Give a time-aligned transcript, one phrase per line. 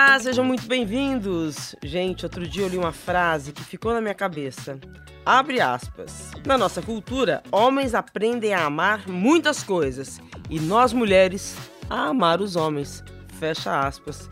[0.00, 1.74] Olá, sejam muito bem-vindos!
[1.82, 4.78] Gente, outro dia eu li uma frase que ficou na minha cabeça.
[5.26, 6.30] Abre aspas.
[6.46, 11.56] Na nossa cultura, homens aprendem a amar muitas coisas e nós mulheres
[11.90, 13.02] a amar os homens.
[13.40, 14.30] Fecha aspas.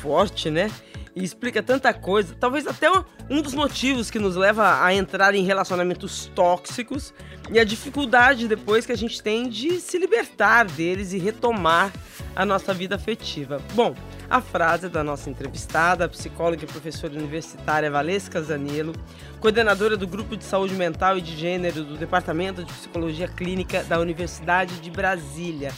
[0.00, 0.70] Forte, né?
[1.14, 2.88] E explica tanta coisa, talvez até
[3.28, 7.12] um dos motivos que nos leva a entrar em relacionamentos tóxicos
[7.50, 11.92] e a dificuldade depois que a gente tem de se libertar deles e retomar
[12.36, 13.60] a nossa vida afetiva.
[13.74, 13.94] Bom,
[14.28, 18.94] a frase da nossa entrevistada, a psicóloga e professora universitária Valesca Zanello,
[19.40, 23.98] coordenadora do Grupo de Saúde Mental e de Gênero do Departamento de Psicologia Clínica da
[23.98, 25.72] Universidade de Brasília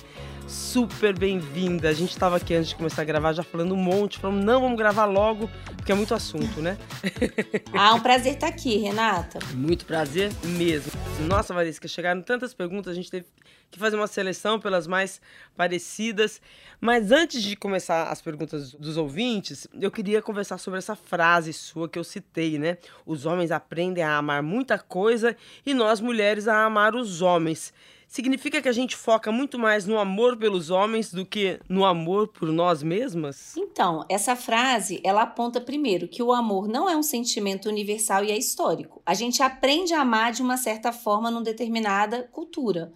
[0.52, 1.88] super bem-vinda.
[1.88, 4.60] A gente estava aqui antes de começar a gravar já falando um monte, falando, não,
[4.60, 6.76] vamos gravar logo, porque é muito assunto, né?
[7.72, 9.38] ah, um prazer estar aqui, Renata.
[9.54, 10.92] Muito prazer mesmo.
[11.20, 13.24] Nossa, Varisca, chegaram tantas perguntas, a gente teve
[13.70, 15.22] que fazer uma seleção pelas mais
[15.56, 16.38] parecidas.
[16.78, 21.88] Mas antes de começar as perguntas dos ouvintes, eu queria conversar sobre essa frase sua
[21.88, 22.76] que eu citei, né?
[23.06, 27.72] Os homens aprendem a amar muita coisa e nós mulheres a amar os homens
[28.12, 32.28] significa que a gente foca muito mais no amor pelos homens do que no amor
[32.28, 33.56] por nós mesmas?
[33.56, 38.30] Então, essa frase, ela aponta primeiro que o amor não é um sentimento universal e
[38.30, 39.00] é histórico.
[39.06, 42.92] A gente aprende a amar de uma certa forma numa determinada cultura.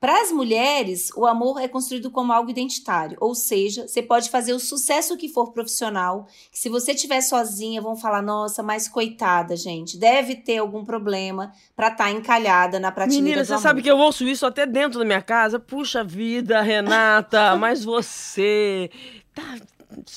[0.00, 4.52] Para as mulheres, o amor é construído como algo identitário, ou seja, você pode fazer
[4.52, 9.56] o sucesso que for profissional, que se você estiver sozinha, vão falar: nossa, mas coitada,
[9.56, 13.24] gente, deve ter algum problema para estar tá encalhada na prateleira.
[13.24, 13.62] Menina, você amor.
[13.62, 15.58] sabe que eu ouço isso até dentro da minha casa?
[15.58, 18.90] Puxa vida, Renata, mas você
[19.34, 19.56] tá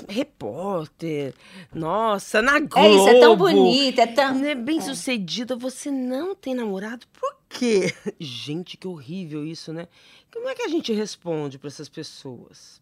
[0.08, 1.34] repórter,
[1.73, 2.78] nossa, na Globo.
[2.78, 4.36] É isso, é tão bonita, é tão...
[4.36, 4.82] Né, bem é.
[4.82, 7.41] sucedida, você não tem namorado, por
[8.20, 9.88] Gente, que horrível isso, né?
[10.34, 12.82] Como é que a gente responde para essas pessoas?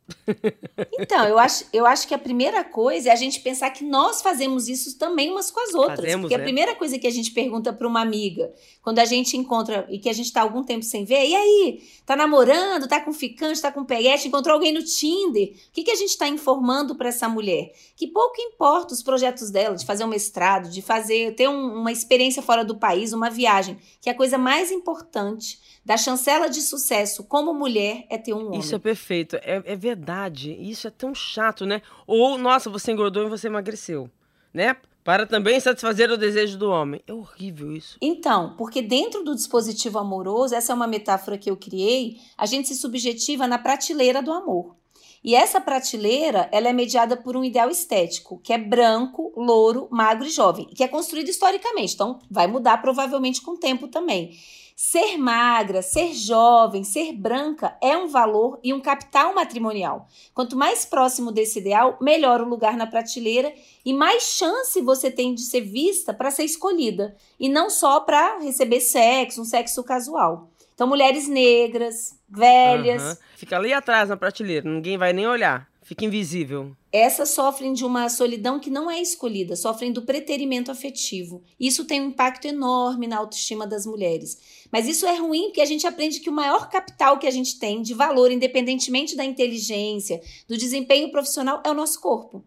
[0.99, 4.21] Então, eu acho, eu acho que a primeira coisa é a gente pensar que nós
[4.21, 5.99] fazemos isso também umas com as outras.
[5.99, 6.37] Fazemos, porque é.
[6.37, 9.97] a primeira coisa que a gente pergunta para uma amiga, quando a gente encontra e
[9.97, 11.83] que a gente está algum tempo sem ver, e aí?
[12.05, 15.53] Tá namorando, tá com ficante, tá com peguete, encontrou alguém no Tinder?
[15.53, 17.71] O que, que a gente está informando para essa mulher?
[17.95, 21.91] Que pouco importa os projetos dela, de fazer um mestrado, de fazer, ter um, uma
[21.91, 26.61] experiência fora do país, uma viagem, que é a coisa mais importante da chancela de
[26.61, 28.59] sucesso como mulher é ter um homem.
[28.59, 30.55] Isso é perfeito, é, é verdade.
[30.61, 31.81] Isso é tão chato, né?
[32.05, 34.07] Ou, nossa, você engordou e você emagreceu,
[34.53, 34.77] né?
[35.03, 37.01] Para também satisfazer o desejo do homem.
[37.07, 37.97] É horrível isso.
[37.99, 42.67] Então, porque dentro do dispositivo amoroso, essa é uma metáfora que eu criei, a gente
[42.67, 44.75] se subjetiva na prateleira do amor.
[45.23, 50.27] E essa prateleira, ela é mediada por um ideal estético, que é branco, louro, magro
[50.27, 51.95] e jovem, que é construído historicamente.
[51.95, 54.37] Então, vai mudar provavelmente com o tempo também.
[54.81, 60.07] Ser magra, ser jovem, ser branca é um valor e um capital matrimonial.
[60.33, 63.53] Quanto mais próximo desse ideal, melhor o lugar na prateleira
[63.83, 68.39] e mais chance você tem de ser vista para ser escolhida e não só para
[68.39, 70.49] receber sexo, um sexo casual.
[70.73, 73.03] Então, mulheres negras, velhas.
[73.03, 73.17] Uhum.
[73.35, 75.67] Fica ali atrás na prateleira, ninguém vai nem olhar.
[75.89, 76.77] Fica invisível.
[76.91, 81.41] Essas sofrem de uma solidão que não é escolhida, sofrem do preterimento afetivo.
[81.59, 84.67] Isso tem um impacto enorme na autoestima das mulheres.
[84.71, 87.57] Mas isso é ruim porque a gente aprende que o maior capital que a gente
[87.57, 92.45] tem de valor, independentemente da inteligência, do desempenho profissional, é o nosso corpo.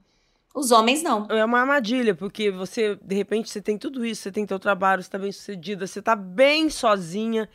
[0.55, 1.27] Os homens não.
[1.29, 5.03] É uma armadilha, porque você, de repente, você tem tudo isso, você tem teu trabalho,
[5.03, 7.49] você está bem sucedida, você está bem sozinha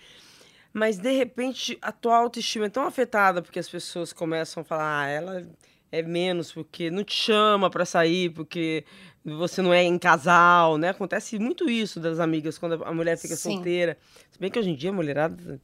[0.74, 5.02] mas de repente a tua autoestima é tão afetada porque as pessoas começam a falar,
[5.02, 5.48] ah, ela
[5.92, 8.84] é menos porque não te chama para sair, porque
[9.24, 10.90] você não é em casal, né?
[10.90, 13.54] Acontece muito isso das amigas quando a mulher fica Sim.
[13.54, 13.98] solteira.
[14.32, 15.60] Se bem que hoje em dia a mulherada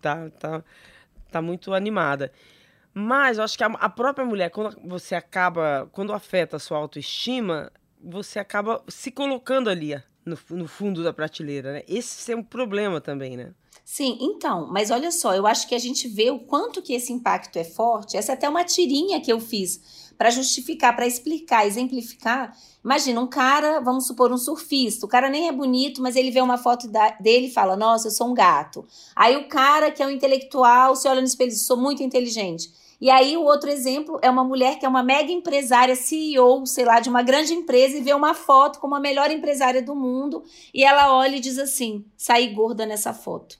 [0.00, 0.64] tá, tá,
[1.30, 2.32] tá muito animada.
[2.92, 6.78] Mas eu acho que a, a própria mulher, quando você acaba, quando afeta a sua
[6.78, 7.70] autoestima,
[8.02, 9.94] você acaba se colocando ali
[10.24, 11.82] no, no fundo da prateleira, né?
[11.86, 13.52] Esse é um problema também, né?
[13.84, 17.12] Sim, então, mas olha só, eu acho que a gente vê o quanto que esse
[17.12, 18.16] impacto é forte.
[18.16, 19.80] Essa é até uma tirinha que eu fiz
[20.20, 22.54] para justificar, para explicar, exemplificar.
[22.84, 26.42] Imagina um cara, vamos supor um surfista, o cara nem é bonito, mas ele vê
[26.42, 28.86] uma foto da, dele e fala: "Nossa, eu sou um gato".
[29.16, 32.70] Aí o cara que é um intelectual, se olha no espelho, sou muito inteligente.
[33.00, 36.84] E aí o outro exemplo é uma mulher que é uma mega empresária, CEO, sei
[36.84, 40.44] lá, de uma grande empresa e vê uma foto como a melhor empresária do mundo
[40.74, 43.58] e ela olha e diz assim: "Saí gorda nessa foto".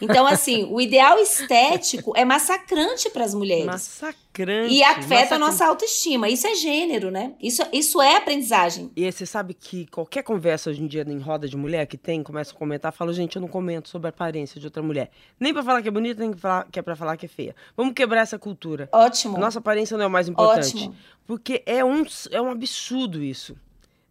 [0.00, 3.66] Então, assim, o ideal estético é massacrante para as mulheres.
[3.66, 4.72] Massacrante.
[4.72, 5.34] E afeta massacrante.
[5.34, 6.28] a nossa autoestima.
[6.28, 7.34] Isso é gênero, né?
[7.42, 8.90] Isso, isso é aprendizagem.
[8.96, 12.22] E você sabe que qualquer conversa hoje em dia em roda de mulher que tem,
[12.22, 15.10] começa a comentar, fala, gente, eu não comento sobre a aparência de outra mulher.
[15.38, 17.54] Nem pra falar que é bonita, nem pra que é pra falar que é feia.
[17.76, 18.88] Vamos quebrar essa cultura.
[18.92, 19.38] Ótimo.
[19.38, 20.76] Nossa aparência não é o mais importante.
[20.76, 20.94] Ótimo.
[21.26, 23.56] Porque é um, é um absurdo isso.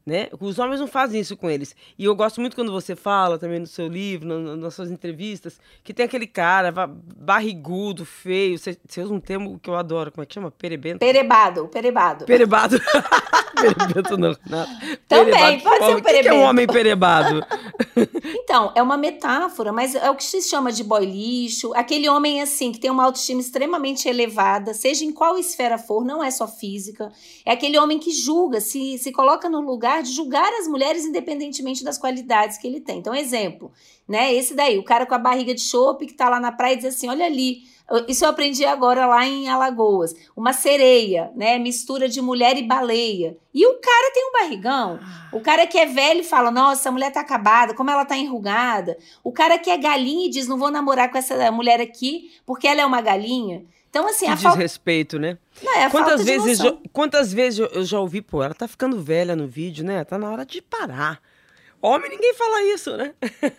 [0.07, 0.29] Né?
[0.39, 1.75] Os homens não fazem isso com eles.
[1.99, 5.59] E eu gosto muito quando você fala também no seu livro, no, nas suas entrevistas,
[5.83, 8.57] que tem aquele cara barrigudo, feio.
[8.57, 10.09] Você, você usa um termo que eu adoro.
[10.09, 10.49] Como é que chama?
[10.49, 10.99] Perebento?
[10.99, 12.23] Perebado, perebado.
[12.23, 12.79] Perebado.
[13.59, 14.97] perebento não, nada.
[15.09, 15.63] Também, perebado.
[15.63, 16.35] pode ser um O que, que é perebento.
[16.35, 17.45] um homem perebado?
[18.43, 21.73] Então, é uma metáfora, mas é o que se chama de boy lixo.
[21.73, 26.23] Aquele homem, assim, que tem uma autoestima extremamente elevada, seja em qual esfera for, não
[26.23, 27.11] é só física.
[27.45, 31.83] É aquele homem que julga, se, se coloca no lugar de julgar as mulheres independentemente
[31.83, 32.99] das qualidades que ele tem.
[32.99, 33.71] Então, exemplo,
[34.07, 34.33] né?
[34.33, 36.77] Esse daí, o cara com a barriga de chope que tá lá na praia e
[36.77, 37.63] diz assim: olha ali.
[38.05, 40.13] Isso eu aprendi agora lá em Alagoas.
[40.35, 41.57] Uma sereia, né?
[41.57, 43.37] Mistura de mulher e baleia.
[43.53, 44.99] E o cara tem um barrigão.
[45.31, 48.97] O cara que é velho fala: Nossa, a mulher tá acabada, como ela tá enrugada.
[49.23, 52.67] O cara que é galinha e diz: Não vou namorar com essa mulher aqui porque
[52.67, 53.65] ela é uma galinha.
[53.97, 54.57] Então, assim, Que a falta.
[54.57, 55.37] desrespeito, né?
[55.61, 58.43] Não, é a Quantas falta de vezes, eu, quantas vezes eu, eu já ouvi, pô,
[58.43, 60.03] ela tá ficando velha no vídeo, né?
[60.03, 61.19] Tá na hora de parar.
[61.79, 63.13] Homem, ninguém fala isso, né?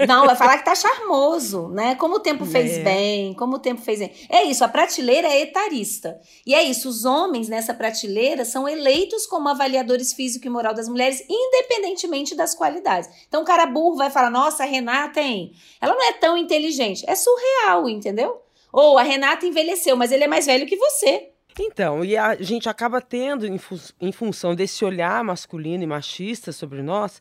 [0.06, 1.94] Não, vai falar que tá charmoso, né?
[1.94, 2.82] Como o tempo fez É.
[2.82, 4.12] bem, como o tempo fez bem.
[4.28, 6.18] É isso, a prateleira é etarista.
[6.44, 10.88] E é isso, os homens nessa prateleira são eleitos como avaliadores físico e moral das
[10.88, 13.08] mulheres, independentemente das qualidades.
[13.28, 15.52] Então, o cara burro vai falar: nossa, a Renata, hein?
[15.80, 17.04] Ela não é tão inteligente.
[17.08, 18.42] É surreal, entendeu?
[18.72, 21.30] Ou a Renata envelheceu, mas ele é mais velho que você.
[21.58, 26.52] Então, e a gente acaba tendo, em, fu- em função desse olhar masculino e machista
[26.52, 27.20] sobre nós,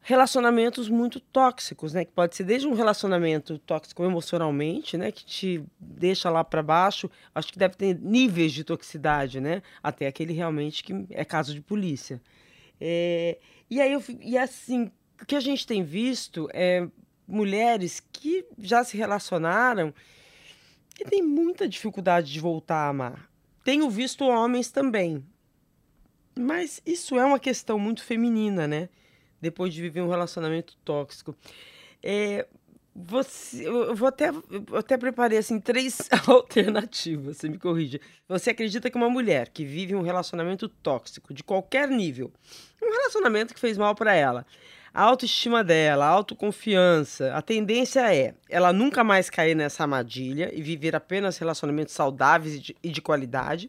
[0.00, 2.04] relacionamentos muito tóxicos, né?
[2.04, 5.10] Que pode ser desde um relacionamento tóxico emocionalmente, né?
[5.10, 7.10] Que te deixa lá para baixo.
[7.34, 9.62] Acho que deve ter níveis de toxicidade, né?
[9.82, 12.20] Até aquele realmente que é caso de polícia.
[12.80, 13.38] É,
[13.70, 14.90] e aí, eu, e assim,
[15.20, 16.86] o que a gente tem visto é
[17.26, 19.92] mulheres que já se relacionaram
[21.00, 23.30] e têm muita dificuldade de voltar a amar.
[23.64, 25.24] Tenho visto homens também.
[26.38, 28.88] Mas isso é uma questão muito feminina, né?
[29.40, 31.34] Depois de viver um relacionamento tóxico.
[32.02, 32.46] É,
[32.94, 38.00] você, eu vou até, eu até preparei assim três alternativas, você me corrija.
[38.28, 42.32] Você acredita que uma mulher que vive um relacionamento tóxico de qualquer nível,
[42.80, 44.46] um relacionamento que fez mal para ela,
[44.94, 50.62] a autoestima dela, a autoconfiança, a tendência é ela nunca mais cair nessa armadilha e
[50.62, 53.68] viver apenas relacionamentos saudáveis e de, e de qualidade,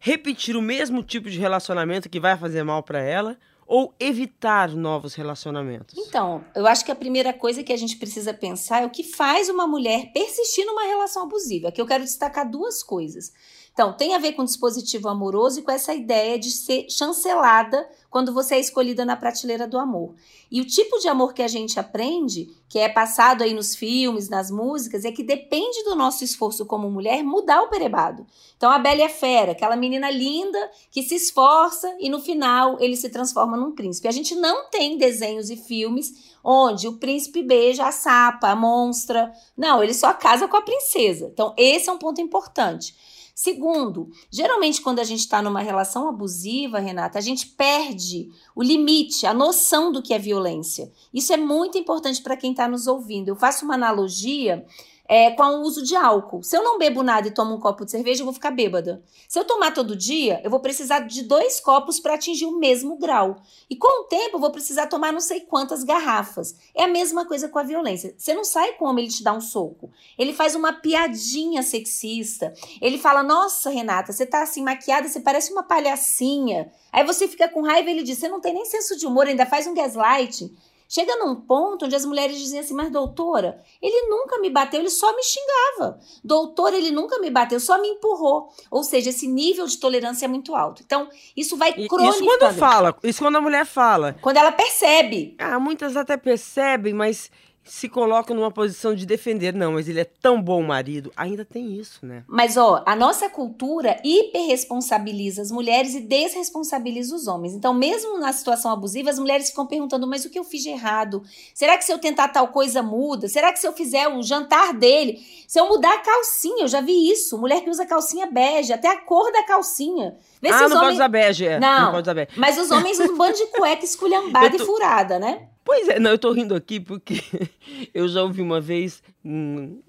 [0.00, 5.14] repetir o mesmo tipo de relacionamento que vai fazer mal para ela ou evitar novos
[5.14, 5.96] relacionamentos.
[5.96, 9.04] Então, eu acho que a primeira coisa que a gente precisa pensar é o que
[9.04, 11.68] faz uma mulher persistir numa relação abusiva.
[11.68, 13.32] Aqui eu quero destacar duas coisas.
[13.80, 18.30] Então, tem a ver com dispositivo amoroso e com essa ideia de ser chancelada quando
[18.30, 20.14] você é escolhida na prateleira do amor.
[20.50, 24.28] E o tipo de amor que a gente aprende, que é passado aí nos filmes,
[24.28, 28.26] nas músicas, é que depende do nosso esforço como mulher mudar o perebado.
[28.54, 30.58] Então, a Bela a Fera, aquela menina linda
[30.90, 34.08] que se esforça e no final ele se transforma num príncipe.
[34.08, 39.32] A gente não tem desenhos e filmes onde o príncipe beija a sapa, a monstra.
[39.56, 41.30] Não, ele só casa com a princesa.
[41.32, 42.94] Então, esse é um ponto importante.
[43.42, 49.24] Segundo, geralmente quando a gente está numa relação abusiva, Renata, a gente perde o limite,
[49.24, 50.92] a noção do que é violência.
[51.10, 53.28] Isso é muito importante para quem está nos ouvindo.
[53.28, 54.66] Eu faço uma analogia
[55.10, 56.40] é, com o uso de álcool.
[56.44, 59.02] Se eu não bebo nada e tomo um copo de cerveja, eu vou ficar bêbada.
[59.28, 62.96] Se eu tomar todo dia, eu vou precisar de dois copos para atingir o mesmo
[62.96, 63.42] grau.
[63.68, 66.54] E com o tempo, eu vou precisar tomar não sei quantas garrafas.
[66.72, 68.14] É a mesma coisa com a violência.
[68.16, 69.90] Você não sai como ele te dá um soco.
[70.16, 72.54] Ele faz uma piadinha sexista.
[72.80, 76.70] Ele fala: Nossa, Renata, você tá assim maquiada, você parece uma palhacinha.
[76.92, 79.26] Aí você fica com raiva e ele diz: Você não tem nem senso de humor,
[79.26, 80.54] ainda faz um gaslighting.
[80.92, 84.90] Chega num ponto onde as mulheres dizem assim, mas doutora, ele nunca me bateu, ele
[84.90, 86.00] só me xingava.
[86.24, 88.48] Doutora, ele nunca me bateu, só me empurrou.
[88.68, 90.82] Ou seja, esse nível de tolerância é muito alto.
[90.84, 92.10] Então, isso vai cronicando.
[92.10, 94.16] Isso quando fala, isso quando a mulher fala.
[94.20, 95.36] Quando ela percebe.
[95.38, 97.30] Ah, muitas até percebem, mas
[97.70, 99.54] se colocam numa posição de defender.
[99.54, 101.12] Não, mas ele é tão bom marido.
[101.16, 102.24] Ainda tem isso, né?
[102.26, 107.54] Mas, ó, a nossa cultura hiperresponsabiliza as mulheres e desresponsabiliza os homens.
[107.54, 110.70] Então, mesmo na situação abusiva, as mulheres ficam perguntando: mas o que eu fiz de
[110.70, 111.22] errado?
[111.54, 113.28] Será que se eu tentar tal coisa muda?
[113.28, 116.64] Será que se eu fizer o jantar dele, se eu mudar a calcinha?
[116.64, 117.38] Eu já vi isso.
[117.38, 120.16] Mulher que usa calcinha bege, até a cor da calcinha.
[120.42, 120.94] Vê se ah, os não pode homens.
[120.94, 121.46] usar bege.
[121.46, 121.82] É, Não.
[121.84, 122.30] não pode usar bege.
[122.36, 125.46] Mas os homens usam um bando de cueca esculhambada tô- e furada, né?
[125.70, 127.22] Pois é, não, eu tô rindo aqui porque
[127.94, 129.80] eu já ouvi uma vez um,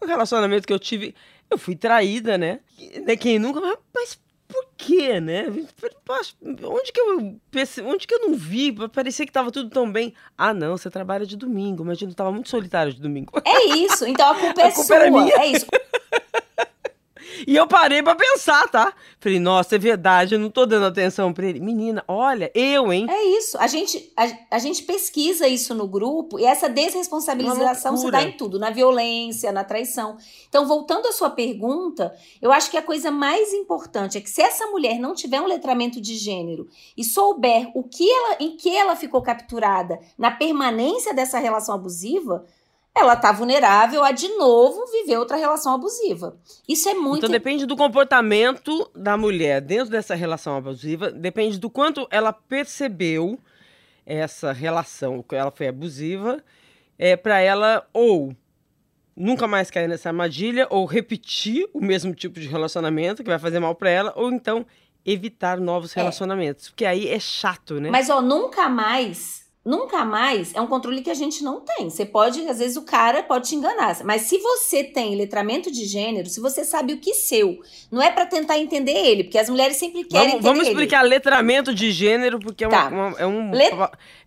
[0.00, 1.16] relacionamento que eu tive,
[1.50, 2.60] eu fui traída, né?
[3.04, 3.16] né?
[3.16, 3.60] Quem nunca,
[3.92, 5.46] mas por quê, né?
[6.62, 7.40] Onde que eu
[7.88, 8.72] onde que eu não vi?
[8.92, 10.14] Parecia que tava tudo tão bem.
[10.38, 11.82] Ah, não, você trabalha de domingo.
[11.82, 13.32] Imagina, tava muito solitário de domingo.
[13.44, 14.06] É isso.
[14.06, 15.10] Então a culpa é a culpa sua.
[15.10, 15.34] Minha.
[15.40, 15.66] É isso.
[17.46, 18.92] E eu parei pra pensar, tá?
[19.18, 21.60] Falei, nossa, é verdade, eu não tô dando atenção pra ele.
[21.60, 23.06] Menina, olha, eu, hein?
[23.08, 23.56] É isso.
[23.58, 28.32] A gente, a, a gente pesquisa isso no grupo e essa desresponsabilização se dá em
[28.32, 30.16] tudo, na violência, na traição.
[30.48, 34.42] Então, voltando à sua pergunta, eu acho que a coisa mais importante é que se
[34.42, 38.74] essa mulher não tiver um letramento de gênero e souber o que ela, em que
[38.74, 42.44] ela ficou capturada na permanência dessa relação abusiva,
[42.96, 46.34] ela está vulnerável a de novo viver outra relação abusiva.
[46.66, 47.18] Isso é muito.
[47.18, 53.38] Então depende do comportamento da mulher dentro dessa relação abusiva, depende do quanto ela percebeu
[54.06, 56.42] essa relação, que ela foi abusiva,
[56.98, 58.34] é para ela ou
[59.14, 63.58] nunca mais cair nessa armadilha ou repetir o mesmo tipo de relacionamento que vai fazer
[63.58, 64.64] mal para ela, ou então
[65.04, 66.00] evitar novos é.
[66.00, 67.90] relacionamentos, porque aí é chato, né?
[67.90, 71.90] Mas ó, nunca mais Nunca mais é um controle que a gente não tem.
[71.90, 73.98] Você pode, às vezes, o cara pode te enganar.
[74.04, 77.58] Mas se você tem letramento de gênero, se você sabe o que seu,
[77.90, 81.08] não é para tentar entender ele, porque as mulheres sempre querem vamos, Vamos explicar ele.
[81.08, 82.86] letramento de gênero, porque é, tá.
[82.86, 83.74] uma, uma, é, um, Let...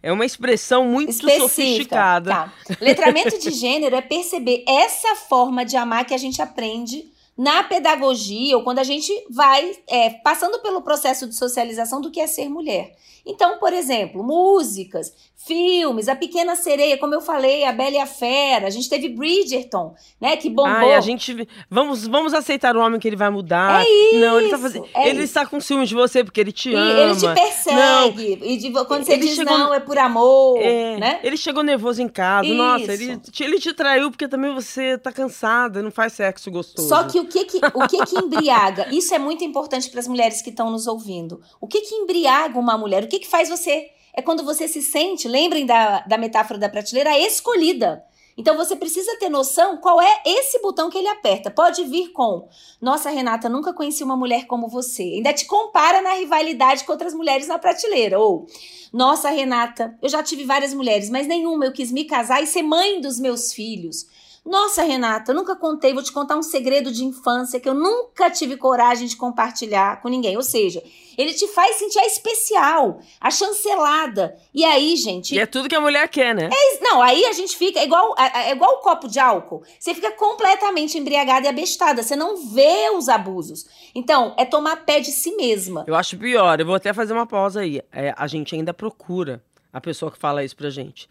[0.04, 1.48] é uma expressão muito Específica.
[1.48, 2.30] sofisticada.
[2.32, 2.54] Tá.
[2.82, 8.58] Letramento de gênero é perceber essa forma de amar que a gente aprende na pedagogia
[8.58, 12.50] ou quando a gente vai é, passando pelo processo de socialização do que é ser
[12.50, 12.94] mulher.
[13.30, 18.06] Então, por exemplo, músicas, filmes, A Pequena Sereia, como eu falei, A Bela e a
[18.08, 20.72] Fera, a gente teve Bridgerton, né, que bombou.
[20.72, 23.86] Ai, a gente vamos vamos aceitar o homem que ele vai mudar.
[23.86, 24.20] É isso.
[24.20, 26.76] Não, ele tá fazendo, é ele está com ciúmes de você porque ele te e
[26.76, 27.02] ama.
[27.02, 28.36] Ele te persegue.
[28.36, 31.20] Não, e de, quando você diz chegou, não é por amor, é, né?
[31.24, 32.48] Ele chegou nervoso em casa.
[32.48, 32.58] Isso.
[32.58, 36.90] Nossa, ele te, ele te traiu porque também você tá cansada, não faz sexo gostoso.
[36.90, 38.88] Só que o que que o que que embriaga?
[38.92, 41.40] Isso é muito importante para as mulheres que estão nos ouvindo.
[41.62, 43.04] O que que embriaga uma mulher?
[43.04, 46.68] O que que faz você é quando você se sente, lembrem da, da metáfora da
[46.68, 48.04] prateleira, escolhida.
[48.40, 51.52] Então você precisa ter noção qual é esse botão que ele aperta.
[51.52, 52.48] Pode vir com:
[52.82, 55.04] Nossa, Renata, nunca conheci uma mulher como você.
[55.04, 58.18] Ainda te compara na rivalidade com outras mulheres na prateleira.
[58.18, 58.48] Ou:
[58.94, 62.64] Nossa, Renata, eu já tive várias mulheres, mas nenhuma eu quis me casar e ser
[62.64, 64.06] mãe dos meus filhos.
[64.50, 68.32] Nossa, Renata, eu nunca contei, vou te contar um segredo de infância que eu nunca
[68.32, 70.36] tive coragem de compartilhar com ninguém.
[70.36, 70.82] Ou seja,
[71.16, 74.36] ele te faz sentir a especial, a chancelada.
[74.52, 75.36] E aí, gente.
[75.36, 76.50] E é tudo que a mulher quer, né?
[76.52, 79.62] É, não, aí a gente fica é igual, é igual o copo de álcool.
[79.80, 82.02] Você fica completamente embriagada e abestada.
[82.02, 83.68] Você não vê os abusos.
[83.94, 85.84] Então, é tomar pé de si mesma.
[85.86, 86.60] Eu acho pior.
[86.60, 87.84] Eu vou até fazer uma pausa aí.
[87.92, 91.08] É, a gente ainda procura a pessoa que fala isso pra gente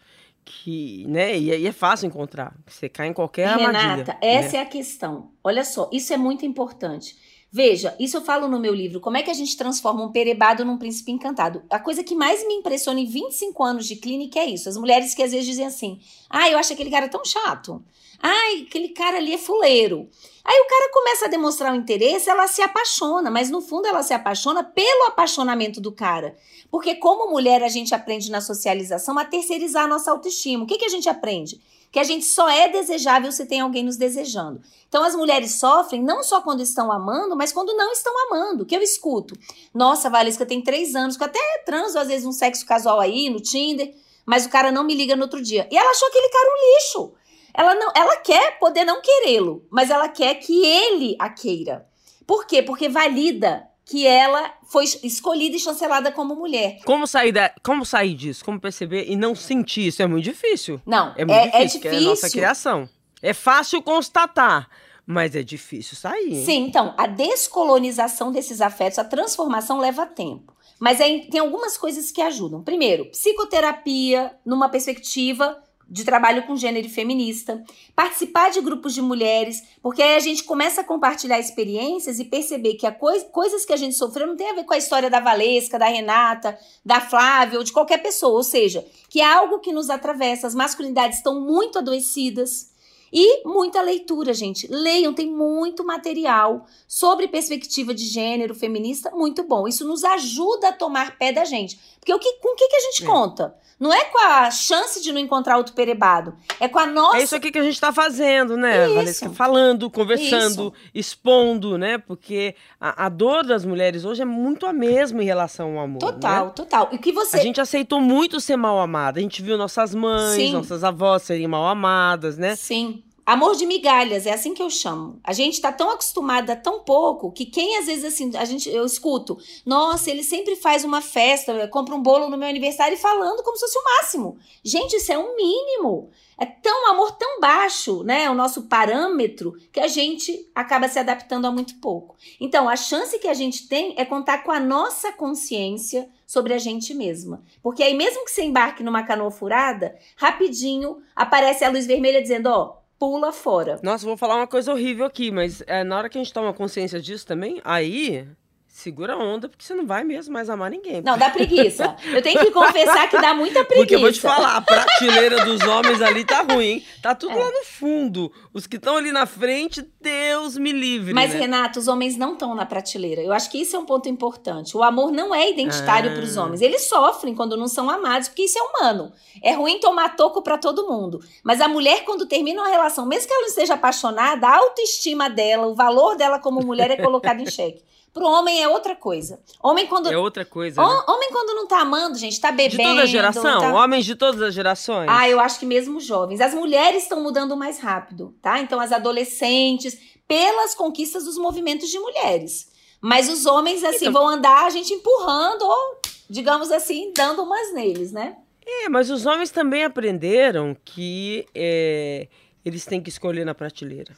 [0.49, 2.55] que, né, e, e, é fácil encontrar.
[2.65, 4.05] Você cai em qualquer Renata, armadilha.
[4.05, 4.57] Renata, essa né?
[4.57, 5.31] é a questão.
[5.43, 7.15] Olha só, isso é muito importante.
[7.51, 10.65] Veja, isso eu falo no meu livro, como é que a gente transforma um perebado
[10.65, 11.63] num príncipe encantado.
[11.69, 14.69] A coisa que mais me impressiona em 25 anos de clínica é isso.
[14.69, 17.83] As mulheres que às vezes dizem assim, ah, eu acho aquele cara tão chato.
[18.21, 20.09] Ai, aquele cara ali é fuleiro.
[20.43, 24.01] Aí o cara começa a demonstrar o interesse, ela se apaixona, mas no fundo ela
[24.01, 26.35] se apaixona pelo apaixonamento do cara.
[26.71, 30.63] Porque como mulher a gente aprende na socialização a terceirizar a nossa autoestima.
[30.63, 31.61] O que, que a gente aprende?
[31.91, 34.61] Que a gente só é desejável se tem alguém nos desejando.
[34.87, 38.65] Então as mulheres sofrem não só quando estão amando, mas quando não estão amando.
[38.65, 39.35] Que eu escuto.
[39.73, 43.29] Nossa, Valesca, tem três anos que eu até transo às vezes um sexo casual aí
[43.29, 43.93] no Tinder,
[44.25, 45.67] mas o cara não me liga no outro dia.
[45.71, 47.18] E ela achou aquele cara um lixo.
[47.53, 51.87] Ela não, ela quer poder não querê-lo, mas ela quer que ele a queira.
[52.25, 52.61] Por quê?
[52.61, 56.77] Porque valida que ela foi escolhida e chancelada como mulher.
[56.85, 58.45] Como sair, da, como sair disso?
[58.45, 60.03] Como perceber e não sentir isso?
[60.03, 60.79] É muito difícil.
[60.85, 61.91] Não, é muito é, difícil, é difícil.
[61.91, 62.89] É a nossa criação.
[63.19, 64.69] É fácil constatar,
[65.07, 66.35] mas é difícil sair.
[66.35, 66.45] Hein?
[66.45, 70.53] Sim, então, a descolonização desses afetos, a transformação leva tempo.
[70.79, 72.63] Mas é, tem algumas coisas que ajudam.
[72.63, 77.63] Primeiro, psicoterapia numa perspectiva de trabalho com gênero feminista,
[77.95, 82.75] participar de grupos de mulheres, porque aí a gente começa a compartilhar experiências e perceber
[82.75, 85.09] que a coi coisas que a gente sofreu não tem a ver com a história
[85.09, 89.59] da Valesca, da Renata, da Flávia ou de qualquer pessoa, ou seja, que é algo
[89.59, 92.69] que nos atravessa, as masculinidades estão muito adoecidas.
[93.11, 94.67] E muita leitura, gente.
[94.67, 99.67] Leiam, tem muito material sobre perspectiva de gênero feminista, muito bom.
[99.67, 101.79] Isso nos ajuda a tomar pé da gente.
[101.99, 103.07] Porque o que, com o que, que a gente é.
[103.07, 103.55] conta?
[103.79, 106.35] Não é com a chance de não encontrar outro perebado.
[106.59, 107.17] É com a nossa.
[107.17, 108.95] É isso aqui que a gente está fazendo, né, isso.
[108.95, 109.29] Valesca?
[109.29, 110.89] Falando, conversando, isso.
[110.93, 111.97] expondo, né?
[111.97, 115.99] Porque a, a, dor das mulheres hoje é muito a mesma em relação ao amor.
[115.99, 116.51] Total, né?
[116.53, 116.89] total.
[116.91, 117.37] E que você.
[117.37, 119.19] A gente aceitou muito ser mal amada.
[119.19, 120.51] A gente viu nossas mães, Sim.
[120.51, 122.55] nossas avós serem mal amadas, né?
[122.57, 123.01] Sim.
[123.29, 125.19] Amor de migalhas, é assim que eu chamo.
[125.23, 128.83] A gente tá tão acostumada tão pouco que quem às vezes assim, a gente eu
[128.83, 133.43] escuto, nossa, ele sempre faz uma festa, compra um bolo no meu aniversário e falando
[133.43, 134.39] como se fosse o máximo.
[134.63, 136.09] Gente, isso é um mínimo.
[136.39, 141.45] É tão amor tão baixo, né, o nosso parâmetro, que a gente acaba se adaptando
[141.45, 142.15] a muito pouco.
[142.41, 146.57] Então, a chance que a gente tem é contar com a nossa consciência sobre a
[146.57, 147.43] gente mesma.
[147.61, 152.47] Porque aí mesmo que você embarque numa canoa furada, rapidinho aparece a luz vermelha dizendo,
[152.47, 153.79] ó, pula fora.
[153.81, 156.53] Nossa, vou falar uma coisa horrível aqui, mas é, na hora que a gente toma
[156.53, 158.27] consciência disso também, aí
[158.69, 161.01] segura a onda, porque você não vai mesmo mais amar ninguém.
[161.01, 161.95] Não, dá preguiça.
[162.05, 163.75] Eu tenho que confessar que dá muita preguiça.
[163.79, 166.83] Porque eu vou te falar, a prateleira dos homens ali tá ruim.
[167.01, 167.35] Tá tudo é.
[167.35, 168.31] lá no fundo.
[168.53, 171.13] Os que estão ali na frente, Deus me livre.
[171.13, 171.39] Mas, né?
[171.39, 173.21] Renato, os homens não estão na prateleira.
[173.21, 174.77] Eu acho que isso é um ponto importante.
[174.77, 176.13] O amor não é identitário ah.
[176.13, 176.61] para os homens.
[176.61, 179.11] Eles sofrem quando não são amados, porque isso é humano.
[179.41, 181.19] É ruim tomar toco para todo mundo.
[181.43, 185.29] Mas a mulher, quando termina uma relação, mesmo que ela não esteja apaixonada, a autoestima
[185.29, 187.83] dela, o valor dela como mulher é colocado em xeque.
[188.13, 189.39] Pro homem é outra coisa.
[189.61, 190.11] Homem quando.
[190.11, 190.81] É outra coisa.
[190.81, 191.03] Né?
[191.07, 192.77] Homem quando não tá amando, gente, tá bebendo.
[192.77, 193.59] De toda a geração?
[193.59, 193.73] Tá...
[193.73, 195.07] Homens de todas as gerações?
[195.09, 196.41] Ah, eu acho que mesmo jovens.
[196.41, 198.59] As mulheres estão mudando mais rápido, tá?
[198.59, 199.97] Então, as adolescentes,
[200.27, 202.69] pelas conquistas dos movimentos de mulheres.
[203.01, 204.13] Mas os homens, assim, então...
[204.13, 205.99] vão andar a gente empurrando ou,
[206.29, 208.35] digamos assim, dando umas neles, né?
[208.65, 212.27] É, mas os homens também aprenderam que é,
[212.63, 214.13] eles têm que escolher na prateleira.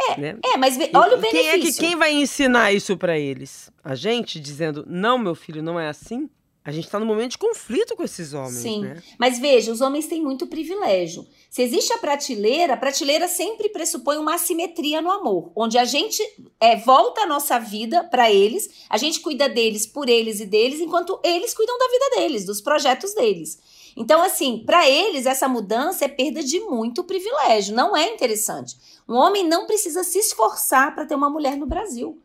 [0.00, 0.38] É, né?
[0.44, 1.30] é mas olha o benefício.
[1.30, 3.70] Quem, é que, quem vai ensinar isso para eles?
[3.82, 6.28] A gente dizendo, não, meu filho, não é assim?
[6.64, 8.58] A gente está no momento de conflito com esses homens.
[8.58, 8.82] Sim.
[8.82, 9.02] Né?
[9.18, 11.26] Mas veja, os homens têm muito privilégio.
[11.50, 16.22] Se existe a prateleira, a prateleira sempre pressupõe uma assimetria no amor, onde a gente
[16.60, 20.80] é, volta a nossa vida para eles, a gente cuida deles por eles e deles,
[20.80, 23.58] enquanto eles cuidam da vida deles, dos projetos deles.
[23.96, 28.76] Então, assim, para eles, essa mudança é perda de muito privilégio, não é interessante.
[29.08, 32.20] Um homem não precisa se esforçar para ter uma mulher no Brasil.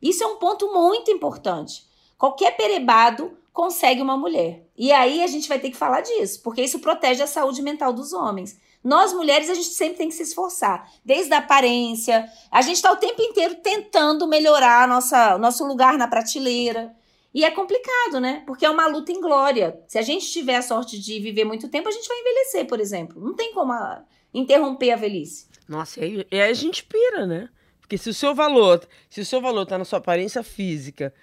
[0.00, 1.86] Isso é um ponto muito importante.
[2.18, 4.66] Qualquer perebado consegue uma mulher.
[4.76, 7.92] E aí a gente vai ter que falar disso, porque isso protege a saúde mental
[7.92, 8.58] dos homens.
[8.82, 12.28] Nós mulheres, a gente sempre tem que se esforçar, desde a aparência.
[12.50, 16.92] A gente está o tempo inteiro tentando melhorar nossa, nosso lugar na prateleira.
[17.34, 18.42] E é complicado, né?
[18.46, 19.80] Porque é uma luta em glória.
[19.88, 22.78] Se a gente tiver a sorte de viver muito tempo, a gente vai envelhecer, por
[22.78, 23.22] exemplo.
[23.22, 24.04] Não tem como a...
[24.34, 25.46] interromper a velhice.
[25.68, 27.48] Nossa, e aí, aí a gente pira, né?
[27.80, 31.14] Porque se o seu valor, se o seu valor está na sua aparência física,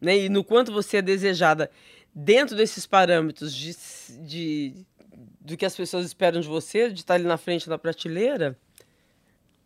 [0.00, 1.70] né, e no quanto você é desejada
[2.14, 3.76] dentro desses parâmetros de,
[4.26, 4.86] de
[5.40, 8.58] do que as pessoas esperam de você, de estar ali na frente da prateleira,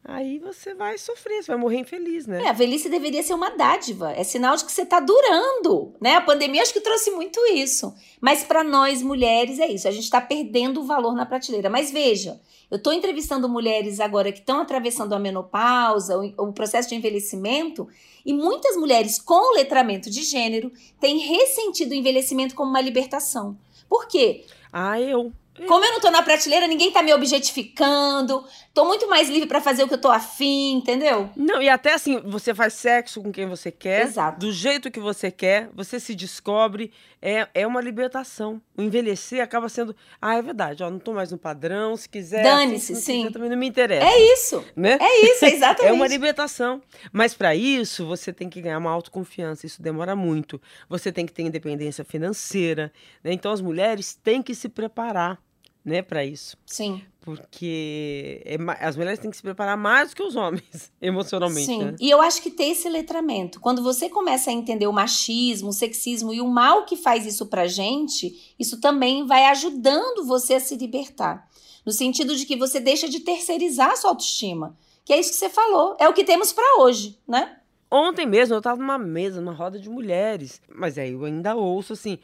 [0.04, 2.42] aí você vai sofrer, você vai morrer infeliz, né?
[2.44, 6.16] É, a velhice deveria ser uma dádiva, é sinal de que você está durando, né?
[6.16, 7.94] A pandemia acho que trouxe muito isso.
[8.20, 11.70] Mas para nós mulheres é isso, a gente está perdendo o valor na prateleira.
[11.70, 12.40] Mas veja,
[12.70, 17.88] eu estou entrevistando mulheres agora que estão atravessando a menopausa, o, o processo de envelhecimento,
[18.24, 23.56] e muitas mulheres com letramento de gênero têm ressentido o envelhecimento como uma libertação.
[23.88, 24.44] Por quê?
[24.72, 25.32] Ah, eu.
[25.68, 28.44] Como eu não tô na prateleira, ninguém tá me objetificando.
[28.74, 31.30] Tô muito mais livre para fazer o que eu tô afim, entendeu?
[31.36, 34.02] Não, e até assim, você faz sexo com quem você quer.
[34.02, 34.40] Exato.
[34.40, 36.90] Do jeito que você quer, você se descobre.
[37.22, 38.60] É, é uma libertação.
[38.76, 39.94] O envelhecer acaba sendo.
[40.20, 41.96] Ah, é verdade, ó, não tô mais no padrão.
[41.96, 42.42] Se quiser.
[42.42, 43.18] Dane-se, sim.
[43.18, 44.08] Quiser, também não me interessa.
[44.08, 44.64] É isso.
[44.74, 44.98] Né?
[45.00, 45.86] É isso, exatamente.
[45.88, 46.82] é uma libertação.
[47.12, 49.66] Mas para isso, você tem que ganhar uma autoconfiança.
[49.66, 50.60] Isso demora muito.
[50.88, 52.92] Você tem que ter independência financeira.
[53.22, 53.32] Né?
[53.32, 55.38] Então, as mulheres têm que se preparar
[55.84, 56.56] né, para isso.
[56.64, 57.02] Sim.
[57.24, 61.64] Porque é, as mulheres têm que se preparar mais do que os homens, emocionalmente.
[61.64, 61.84] Sim.
[61.84, 61.96] Né?
[61.98, 65.72] E eu acho que ter esse letramento, quando você começa a entender o machismo, o
[65.72, 70.60] sexismo e o mal que faz isso pra gente, isso também vai ajudando você a
[70.60, 71.48] se libertar.
[71.86, 74.76] No sentido de que você deixa de terceirizar a sua autoestima.
[75.02, 75.96] Que é isso que você falou.
[75.98, 77.58] É o que temos para hoje, né?
[77.90, 80.60] Ontem mesmo eu estava numa mesa, numa roda de mulheres.
[80.68, 82.18] Mas aí eu ainda ouço assim.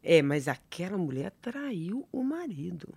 [0.00, 2.94] É, mas aquela mulher traiu o marido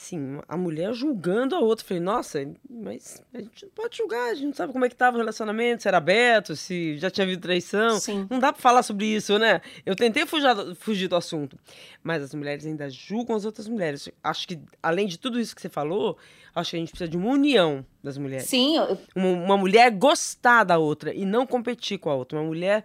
[0.00, 1.84] assim, a mulher julgando a outra.
[1.84, 4.94] Falei, nossa, mas a gente não pode julgar, a gente não sabe como é que
[4.94, 8.00] estava o relacionamento, se era aberto, se já tinha havido traição.
[8.00, 8.26] Sim.
[8.30, 9.60] Não dá para falar sobre isso, né?
[9.84, 11.58] Eu tentei fugir, fugir do assunto,
[12.02, 14.08] mas as mulheres ainda julgam as outras mulheres.
[14.24, 16.16] Acho que, além de tudo isso que você falou,
[16.54, 18.46] acho que a gente precisa de uma união das mulheres.
[18.46, 18.78] Sim.
[18.78, 18.98] Eu...
[19.14, 22.38] Uma, uma mulher gostar da outra e não competir com a outra.
[22.38, 22.84] Uma mulher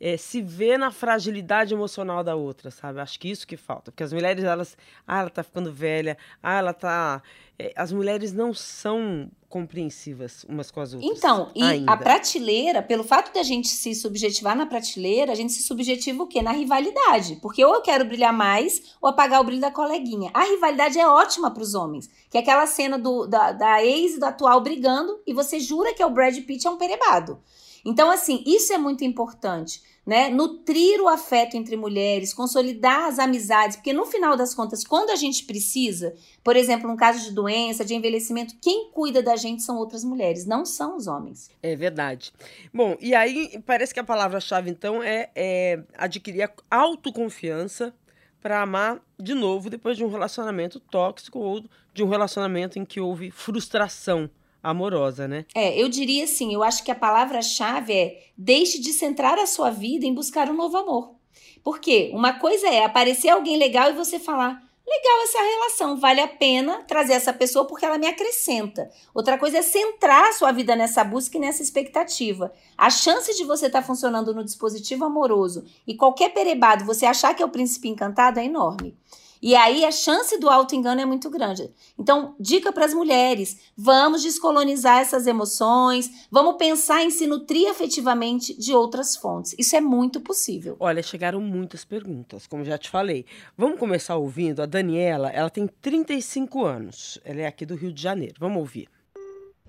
[0.00, 3.00] é, se ver na fragilidade emocional da outra, sabe?
[3.00, 3.90] Acho que isso que falta.
[3.90, 4.76] Porque as mulheres, elas.
[5.06, 6.16] Ah, ela tá ficando velha.
[6.42, 7.22] Ah, ela tá.
[7.58, 11.16] É, as mulheres não são compreensivas umas com as outras.
[11.16, 11.92] Então, e ainda.
[11.92, 16.26] a prateleira, pelo fato da gente se subjetivar na prateleira, a gente se subjetiva o
[16.26, 16.42] quê?
[16.42, 17.36] Na rivalidade.
[17.36, 20.30] Porque ou eu quero brilhar mais ou apagar o brilho da coleguinha.
[20.34, 22.10] A rivalidade é ótima para os homens.
[22.28, 25.94] Que é aquela cena do, da, da ex e do atual brigando e você jura
[25.94, 27.38] que é o Brad Pitt é um perebado.
[27.84, 30.30] Então, assim, isso é muito importante, né?
[30.30, 35.16] Nutrir o afeto entre mulheres, consolidar as amizades, porque no final das contas, quando a
[35.16, 39.76] gente precisa, por exemplo, num caso de doença, de envelhecimento, quem cuida da gente são
[39.76, 41.50] outras mulheres, não são os homens.
[41.62, 42.32] É verdade.
[42.72, 47.94] Bom, e aí parece que a palavra-chave, então, é, é adquirir a autoconfiança
[48.40, 53.00] para amar de novo depois de um relacionamento tóxico ou de um relacionamento em que
[53.00, 54.28] houve frustração
[54.64, 55.44] amorosa, né?
[55.54, 59.70] É, eu diria assim, eu acho que a palavra-chave é deixe de centrar a sua
[59.70, 61.14] vida em buscar um novo amor.
[61.62, 66.28] Porque uma coisa é aparecer alguém legal e você falar, legal essa relação, vale a
[66.28, 68.90] pena trazer essa pessoa porque ela me acrescenta.
[69.14, 72.52] Outra coisa é centrar a sua vida nessa busca e nessa expectativa.
[72.76, 77.34] A chance de você estar tá funcionando no dispositivo amoroso e qualquer perebado você achar
[77.34, 78.96] que é o príncipe encantado é enorme.
[79.44, 81.68] E aí a chance do auto-engano é muito grande.
[81.98, 88.58] Então, dica para as mulheres: vamos descolonizar essas emoções, vamos pensar em se nutrir afetivamente
[88.58, 89.54] de outras fontes.
[89.58, 90.78] Isso é muito possível.
[90.80, 93.26] Olha, chegaram muitas perguntas, como já te falei.
[93.54, 97.20] Vamos começar ouvindo a Daniela, ela tem 35 anos.
[97.22, 98.36] Ela é aqui do Rio de Janeiro.
[98.40, 98.88] Vamos ouvir.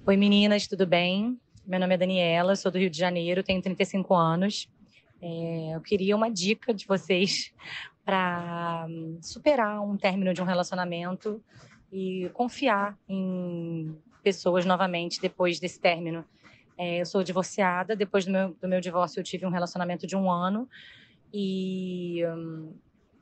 [0.07, 1.37] Oi meninas, tudo bem?
[1.67, 4.69] Meu nome é Daniela, sou do Rio de Janeiro, tenho 35 anos.
[5.21, 7.51] É, eu queria uma dica de vocês
[8.05, 8.87] para
[9.21, 11.43] superar um término de um relacionamento
[11.91, 16.23] e confiar em pessoas novamente depois desse término.
[16.77, 20.15] É, eu sou divorciada, depois do meu, do meu divórcio eu tive um relacionamento de
[20.15, 20.69] um ano
[21.33, 22.73] e hum,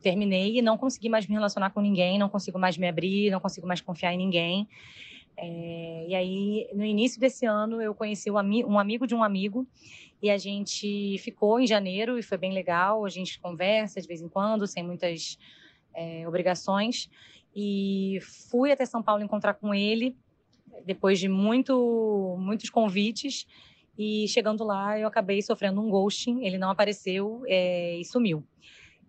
[0.02, 3.40] terminei e não consegui mais me relacionar com ninguém, não consigo mais me abrir, não
[3.40, 4.68] consigo mais confiar em ninguém.
[5.38, 9.68] É, e aí, no início desse ano, eu conheci um, um amigo de um amigo
[10.24, 13.04] e a gente ficou em janeiro e foi bem legal.
[13.04, 15.38] A gente conversa de vez em quando, sem muitas
[15.94, 17.10] é, obrigações.
[17.54, 20.16] E fui até São Paulo encontrar com ele
[20.86, 23.46] depois de muito, muitos convites.
[23.98, 26.46] E chegando lá, eu acabei sofrendo um ghosting.
[26.46, 28.42] Ele não apareceu é, e sumiu.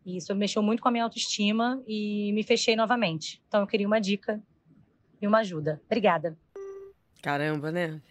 [0.04, 3.40] E isso mexeu muito com a minha autoestima e me fechei novamente.
[3.46, 4.42] Então eu queria uma dica
[5.22, 5.80] e uma ajuda.
[5.86, 6.36] Obrigada.
[7.24, 8.02] Caramba, né?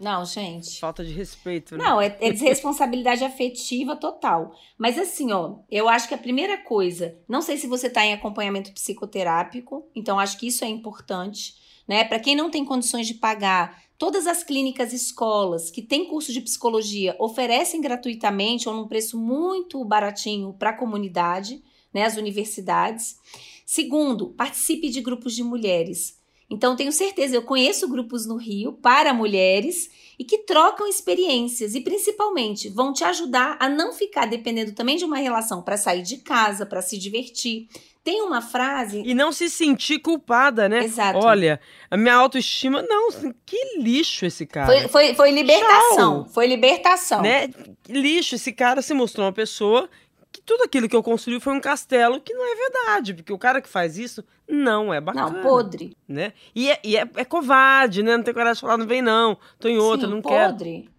[0.00, 0.80] Não, gente.
[0.80, 1.84] Falta de respeito, né?
[1.84, 4.58] Não, é, é desresponsabilidade afetiva total.
[4.78, 8.14] Mas assim, ó, eu acho que a primeira coisa, não sei se você está em
[8.14, 11.54] acompanhamento psicoterápico, então acho que isso é importante,
[11.86, 12.04] né?
[12.04, 16.40] Para quem não tem condições de pagar, todas as clínicas escolas que têm curso de
[16.40, 22.04] psicologia oferecem gratuitamente ou num preço muito baratinho para a comunidade, né?
[22.04, 23.18] As universidades.
[23.66, 26.23] Segundo, participe de grupos de mulheres.
[26.48, 31.80] Então, tenho certeza, eu conheço grupos no Rio para mulheres e que trocam experiências e
[31.80, 36.18] principalmente vão te ajudar a não ficar dependendo também de uma relação para sair de
[36.18, 37.68] casa, para se divertir.
[38.04, 39.02] Tem uma frase.
[39.02, 40.84] E não se sentir culpada, né?
[40.84, 41.18] Exato.
[41.18, 41.58] Olha,
[41.90, 42.82] a minha autoestima.
[42.82, 43.10] Não,
[43.46, 44.66] que lixo esse cara.
[44.66, 46.24] Foi, foi, foi libertação.
[46.24, 46.28] Tchau.
[46.28, 47.22] Foi libertação.
[47.22, 47.48] Né?
[47.88, 49.88] Lixo, esse cara se mostrou uma pessoa
[50.34, 53.38] que tudo aquilo que eu construí foi um castelo que não é verdade, porque o
[53.38, 55.30] cara que faz isso não é bacana.
[55.30, 55.96] Não, podre.
[56.08, 56.32] Né?
[56.52, 58.16] E, é, e é, é covarde, né?
[58.16, 60.38] Não tem coragem de falar, não vem não, tô em outra, Sim, não podre.
[60.38, 60.52] quero.
[60.52, 60.94] podre.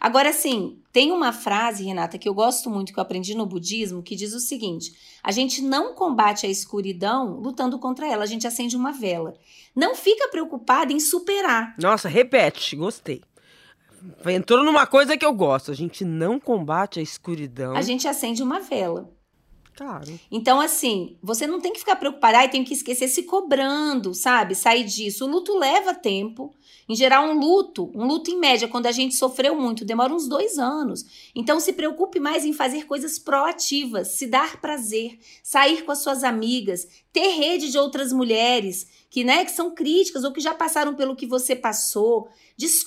[0.00, 4.02] Agora, sim, tem uma frase, Renata, que eu gosto muito, que eu aprendi no budismo,
[4.02, 8.46] que diz o seguinte: a gente não combate a escuridão lutando contra ela, a gente
[8.46, 9.34] acende uma vela.
[9.74, 11.74] Não fica preocupada em superar.
[11.78, 13.22] Nossa, repete, gostei
[14.26, 15.70] entrou numa coisa que eu gosto.
[15.70, 17.74] A gente não combate a escuridão.
[17.76, 19.10] A gente acende uma vela.
[19.76, 20.20] Claro.
[20.30, 24.54] Então, assim, você não tem que ficar preocupada e tem que esquecer se cobrando, sabe?
[24.54, 25.24] Sair disso.
[25.24, 26.54] O luto leva tempo.
[26.90, 30.26] Em geral, um luto, um luto em média, quando a gente sofreu muito, demora uns
[30.26, 31.30] dois anos.
[31.36, 36.24] Então, se preocupe mais em fazer coisas proativas, se dar prazer, sair com as suas
[36.24, 40.96] amigas, ter rede de outras mulheres que, né, que são críticas ou que já passaram
[40.96, 42.28] pelo que você passou.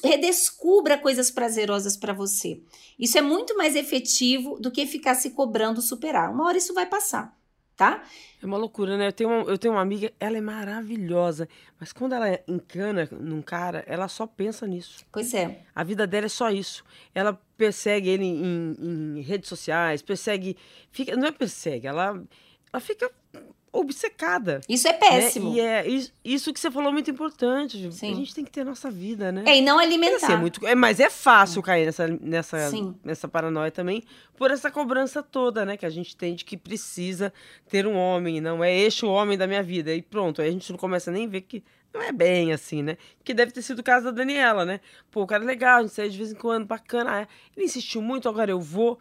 [0.04, 2.62] redescubra coisas prazerosas para você.
[3.00, 6.30] Isso é muito mais efetivo do que ficar se cobrando superar.
[6.30, 7.34] Uma hora isso vai passar,
[7.84, 8.04] tá?
[8.42, 9.08] É uma loucura, né?
[9.08, 11.48] Eu tenho uma, eu tenho uma amiga, ela é maravilhosa,
[11.80, 15.06] mas quando ela encana num cara, ela só pensa nisso.
[15.12, 15.62] Pois é.
[15.76, 16.84] A vida dela é só isso.
[17.14, 18.76] Ela persegue ele em,
[19.18, 20.58] em redes sociais, persegue.
[20.92, 22.22] Fica, não é persegue, ela,
[22.72, 23.12] ela fica
[23.74, 24.62] obcecada.
[24.70, 25.50] Isso é péssimo.
[25.50, 25.58] Né?
[25.58, 25.86] E é
[26.24, 27.92] isso, que você falou é muito importante.
[27.92, 28.14] Sim.
[28.14, 29.44] A gente tem que ter nossa vida, né?
[29.48, 30.14] É, e não alimentar.
[30.14, 32.72] Mas, assim, é muito, é, mas é fácil cair nessa, nessa,
[33.04, 34.04] nessa paranoia também,
[34.38, 35.76] por essa cobrança toda, né?
[35.76, 37.34] Que a gente tem de que precisa
[37.68, 39.94] ter um homem, não é este o homem da minha vida.
[39.94, 42.84] E pronto, aí a gente não começa nem a ver que não é bem assim,
[42.84, 42.96] né?
[43.24, 44.80] Que deve ter sido o caso da Daniela, né?
[45.10, 47.22] Pô, o cara é legal, a gente sai de vez em quando, bacana.
[47.22, 49.00] Ah, ele insistiu muito, agora eu vou.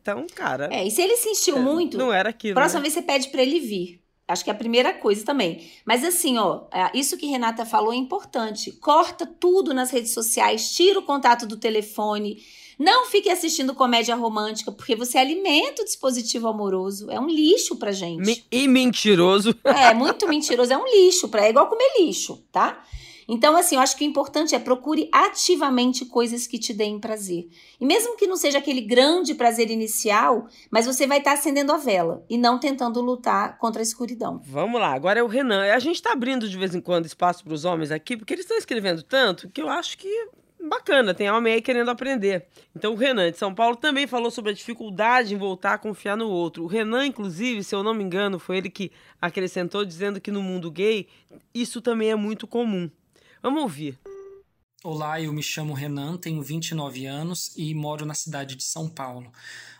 [0.00, 0.68] Então, cara.
[0.72, 1.98] É, e se ele insistiu é, muito.
[1.98, 2.54] Não era aquilo.
[2.54, 2.84] Próxima né?
[2.84, 3.99] vez você pede para ele vir.
[4.30, 5.68] Acho que é a primeira coisa também.
[5.84, 8.72] Mas assim, ó, é, isso que Renata falou é importante.
[8.72, 12.42] Corta tudo nas redes sociais, tira o contato do telefone.
[12.78, 17.10] Não fique assistindo comédia romântica, porque você alimenta o dispositivo amoroso.
[17.10, 18.24] É um lixo pra gente.
[18.50, 19.54] e mentiroso.
[19.64, 20.72] É, muito mentiroso.
[20.72, 21.28] É um lixo.
[21.28, 22.82] Pra, é igual comer lixo, tá?
[23.32, 27.48] Então, assim, eu acho que o importante é procure ativamente coisas que te deem prazer.
[27.80, 31.70] E mesmo que não seja aquele grande prazer inicial, mas você vai estar tá acendendo
[31.70, 34.42] a vela e não tentando lutar contra a escuridão.
[34.44, 35.62] Vamos lá, agora é o Renan.
[35.72, 38.44] A gente está abrindo de vez em quando espaço para os homens aqui, porque eles
[38.44, 40.08] estão escrevendo tanto que eu acho que
[40.60, 42.46] bacana, tem homem aí querendo aprender.
[42.74, 46.16] Então o Renan de São Paulo também falou sobre a dificuldade em voltar a confiar
[46.16, 46.64] no outro.
[46.64, 48.90] O Renan, inclusive, se eu não me engano, foi ele que
[49.22, 51.06] acrescentou dizendo que no mundo gay
[51.54, 52.90] isso também é muito comum.
[53.42, 53.98] Vamos ouvir.
[54.84, 59.32] Olá, eu me chamo Renan, tenho 29 anos e moro na cidade de São Paulo.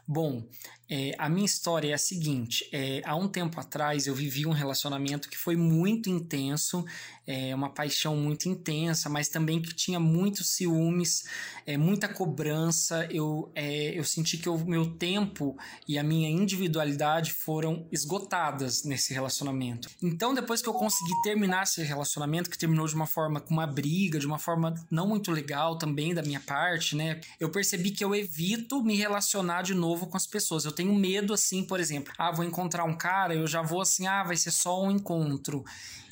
[0.06, 0.42] Bom,
[0.90, 4.50] é, a minha história é a seguinte: é, há um tempo atrás eu vivi um
[4.50, 6.84] relacionamento que foi muito intenso,
[7.24, 11.24] é, uma paixão muito intensa, mas também que tinha muitos ciúmes,
[11.64, 13.06] é, muita cobrança.
[13.08, 19.14] Eu, é, eu senti que o meu tempo e a minha individualidade foram esgotadas nesse
[19.14, 19.88] relacionamento.
[20.02, 23.66] Então, depois que eu consegui terminar esse relacionamento, que terminou de uma forma com uma
[23.66, 27.20] briga, de uma forma não muito legal também da minha parte, né?
[27.38, 30.64] Eu percebi que eu evito me relacionar de novo com as pessoas.
[30.64, 34.06] Eu tenho medo, assim, por exemplo, ah, vou encontrar um cara, eu já vou assim,
[34.06, 35.64] ah, vai ser só um encontro.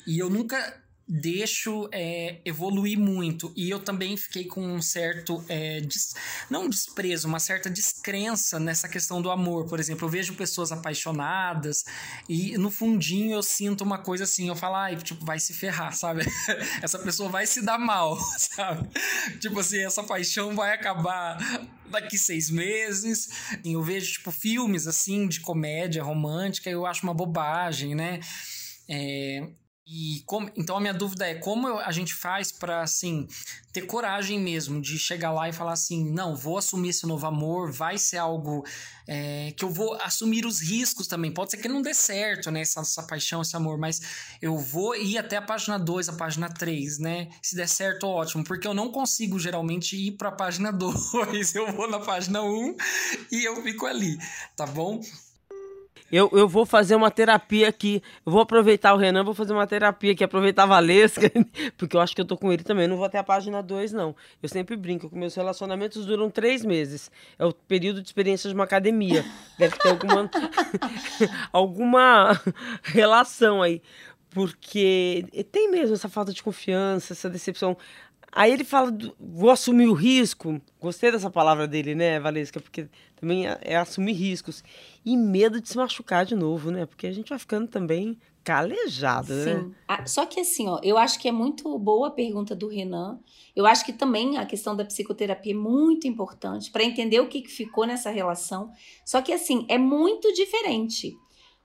[0.07, 3.51] E eu nunca deixo é, evoluir muito.
[3.55, 6.13] E eu também fiquei com um certo, é, des,
[6.49, 9.65] não desprezo, uma certa descrença nessa questão do amor.
[9.65, 11.83] Por exemplo, eu vejo pessoas apaixonadas
[12.27, 15.95] e no fundinho eu sinto uma coisa assim, eu falo, ai, tipo, vai se ferrar,
[15.95, 16.21] sabe?
[16.83, 18.87] essa pessoa vai se dar mal, sabe?
[19.39, 21.39] tipo assim, essa paixão vai acabar
[21.89, 23.29] daqui seis meses.
[23.65, 28.19] Eu vejo, tipo, filmes assim de comédia romântica, eu acho uma bobagem, né?
[28.87, 29.47] É,
[29.91, 33.27] e como, então a minha dúvida é como a gente faz para assim
[33.73, 37.71] ter coragem mesmo de chegar lá e falar assim, não, vou assumir esse novo amor,
[37.71, 38.63] vai ser algo
[39.07, 41.31] é, que eu vou assumir os riscos também.
[41.31, 43.99] Pode ser que não dê certo, né, essa, essa paixão, esse amor, mas
[44.39, 47.29] eu vou ir até a página 2, a página 3, né?
[47.41, 51.55] Se der certo, ótimo, porque eu não consigo geralmente ir para a página 2.
[51.55, 52.75] Eu vou na página 1 um,
[53.31, 54.19] e eu fico ali,
[54.55, 55.01] tá bom?
[56.11, 58.01] Eu, eu vou fazer uma terapia aqui.
[58.25, 61.31] Eu vou aproveitar o Renan, vou fazer uma terapia aqui, aproveitar a Valesca,
[61.77, 62.85] porque eu acho que eu tô com ele também.
[62.85, 64.15] Eu não vou até a página 2, não.
[64.41, 67.11] Eu sempre brinco que meus relacionamentos duram três meses.
[67.37, 69.23] É o período de experiência de uma academia.
[69.57, 70.29] Deve ter alguma,
[71.53, 72.41] alguma
[72.83, 73.81] relação aí.
[74.31, 77.75] Porque tem mesmo essa falta de confiança, essa decepção.
[78.31, 80.61] Aí ele fala, do, vou assumir o risco.
[80.79, 82.59] Gostei dessa palavra dele, né, Valesca?
[82.59, 84.63] Porque também é, é, assumir riscos.
[85.05, 86.85] E medo de se machucar de novo, né?
[86.85, 89.59] Porque a gente vai ficando também calejado, né?
[89.59, 89.75] Sim.
[89.87, 93.19] Ah, só que assim, ó, eu acho que é muito boa a pergunta do Renan.
[93.55, 97.41] Eu acho que também a questão da psicoterapia é muito importante para entender o que,
[97.41, 98.71] que ficou nessa relação.
[99.05, 101.15] Só que assim, é muito diferente.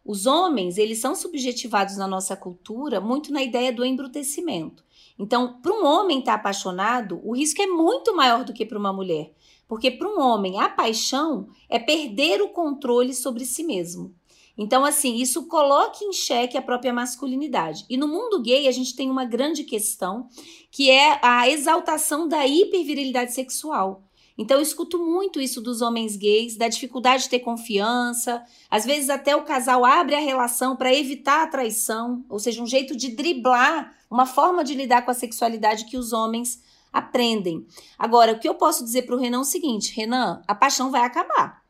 [0.04, 4.84] Os homens, eles são subjetivados na nossa cultura muito na ideia do embrutecimento.
[5.18, 8.78] Então, para um homem estar tá apaixonado, o risco é muito maior do que para
[8.78, 9.32] uma mulher.
[9.68, 14.14] Porque para um homem, a paixão é perder o controle sobre si mesmo.
[14.56, 17.84] Então, assim, isso coloca em xeque a própria masculinidade.
[17.90, 20.28] E no mundo gay, a gente tem uma grande questão,
[20.70, 24.04] que é a exaltação da hipervirilidade sexual.
[24.36, 28.44] Então, eu escuto muito isso dos homens gays, da dificuldade de ter confiança.
[28.68, 32.66] Às vezes, até o casal abre a relação para evitar a traição, ou seja, um
[32.66, 37.66] jeito de driblar uma forma de lidar com a sexualidade que os homens aprendem.
[37.98, 40.90] Agora, o que eu posso dizer para o Renan é o seguinte: Renan, a paixão
[40.90, 41.63] vai acabar.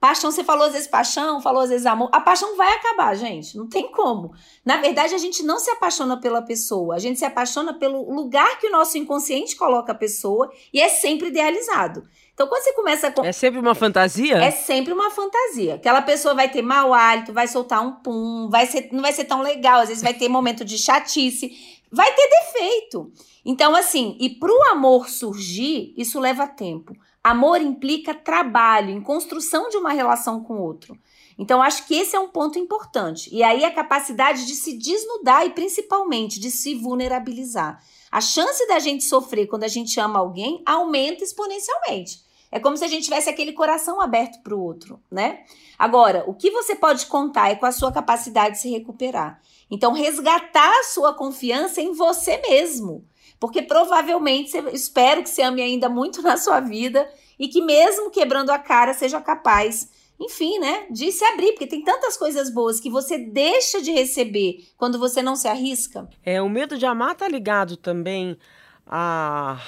[0.00, 2.08] Paixão, você falou às vezes paixão, falou às vezes amor.
[2.12, 3.56] A paixão vai acabar, gente.
[3.56, 4.32] Não tem como.
[4.64, 6.94] Na verdade, a gente não se apaixona pela pessoa.
[6.94, 10.88] A gente se apaixona pelo lugar que o nosso inconsciente coloca a pessoa e é
[10.88, 12.04] sempre idealizado.
[12.32, 13.26] Então, quando você começa a.
[13.26, 14.36] É sempre uma fantasia?
[14.36, 15.74] É sempre uma fantasia.
[15.74, 19.24] Aquela pessoa vai ter mau hálito, vai soltar um pum, vai ser, não vai ser
[19.24, 21.50] tão legal, às vezes vai ter momento de chatice,
[21.90, 23.10] vai ter defeito.
[23.44, 26.94] Então, assim, e para o amor surgir, isso leva tempo.
[27.30, 30.98] Amor implica trabalho, em construção de uma relação com o outro.
[31.38, 33.28] Então, acho que esse é um ponto importante.
[33.30, 37.82] E aí, a capacidade de se desnudar e, principalmente, de se vulnerabilizar.
[38.10, 42.22] A chance da gente sofrer quando a gente ama alguém aumenta exponencialmente.
[42.50, 45.44] É como se a gente tivesse aquele coração aberto para o outro, né?
[45.78, 49.38] Agora, o que você pode contar é com a sua capacidade de se recuperar.
[49.70, 53.04] Então, resgatar a sua confiança em você mesmo.
[53.40, 58.50] Porque provavelmente, espero que você ame ainda muito na sua vida e que, mesmo quebrando
[58.50, 59.88] a cara, seja capaz
[60.20, 64.66] enfim, né, de se abrir, porque tem tantas coisas boas que você deixa de receber
[64.76, 66.08] quando você não se arrisca.
[66.24, 68.36] É, o medo de amar tá ligado também
[68.84, 69.60] a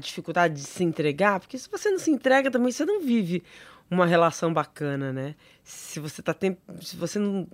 [0.00, 3.42] dificuldade de se entregar, porque se você não se entrega também você não vive
[3.90, 5.34] uma relação bacana, né?
[5.62, 7.46] Se você tá tempo, se você não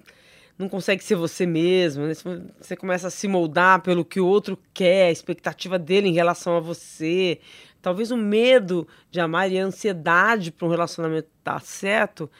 [0.61, 2.12] não consegue ser você mesmo, né?
[2.61, 6.57] você começa a se moldar pelo que o outro quer, a expectativa dele em relação
[6.57, 7.40] a você,
[7.81, 12.31] talvez o medo de amar e a ansiedade para um relacionamento dar certo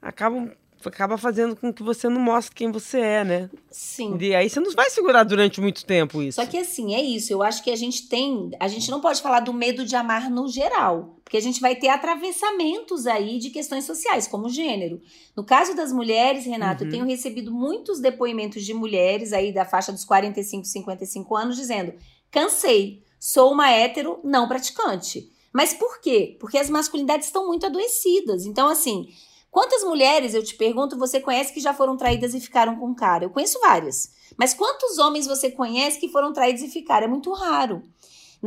[0.00, 0.50] acabam
[0.84, 3.50] acaba fazendo com que você não mostre quem você é, né?
[3.68, 4.16] Sim.
[4.20, 6.40] E aí você não vai segurar durante muito tempo isso.
[6.40, 7.32] Só que assim, é isso.
[7.32, 8.52] Eu acho que a gente tem.
[8.60, 11.15] A gente não pode falar do medo de amar no geral.
[11.26, 15.00] Porque a gente vai ter atravessamentos aí de questões sociais, como gênero.
[15.36, 16.86] No caso das mulheres, Renato, uhum.
[16.86, 21.94] eu tenho recebido muitos depoimentos de mulheres aí da faixa dos 45, 55 anos dizendo:
[22.30, 25.28] cansei, sou uma hétero não praticante.
[25.52, 26.36] Mas por quê?
[26.38, 28.46] Porque as masculinidades estão muito adoecidas.
[28.46, 29.08] Então, assim,
[29.56, 33.24] Quantas mulheres, eu te pergunto, você conhece que já foram traídas e ficaram com cara?
[33.24, 34.12] Eu conheço várias.
[34.36, 37.06] Mas quantos homens você conhece que foram traídos e ficaram?
[37.06, 37.82] É muito raro.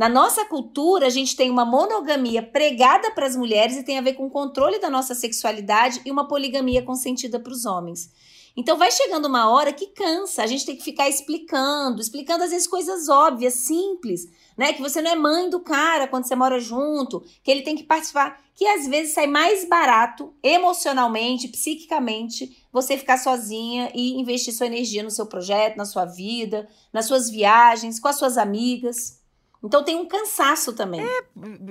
[0.00, 4.00] Na nossa cultura, a gente tem uma monogamia pregada para as mulheres e tem a
[4.00, 8.10] ver com o controle da nossa sexualidade e uma poligamia consentida para os homens.
[8.56, 12.50] Então vai chegando uma hora que cansa, a gente tem que ficar explicando, explicando às
[12.50, 14.72] vezes coisas óbvias, simples, né?
[14.72, 17.84] Que você não é mãe do cara quando você mora junto, que ele tem que
[17.84, 24.66] participar, que às vezes sai mais barato emocionalmente, psiquicamente, você ficar sozinha e investir sua
[24.66, 29.19] energia no seu projeto, na sua vida, nas suas viagens, com as suas amigas.
[29.62, 31.02] Então tem um cansaço também.
[31.02, 31.22] É,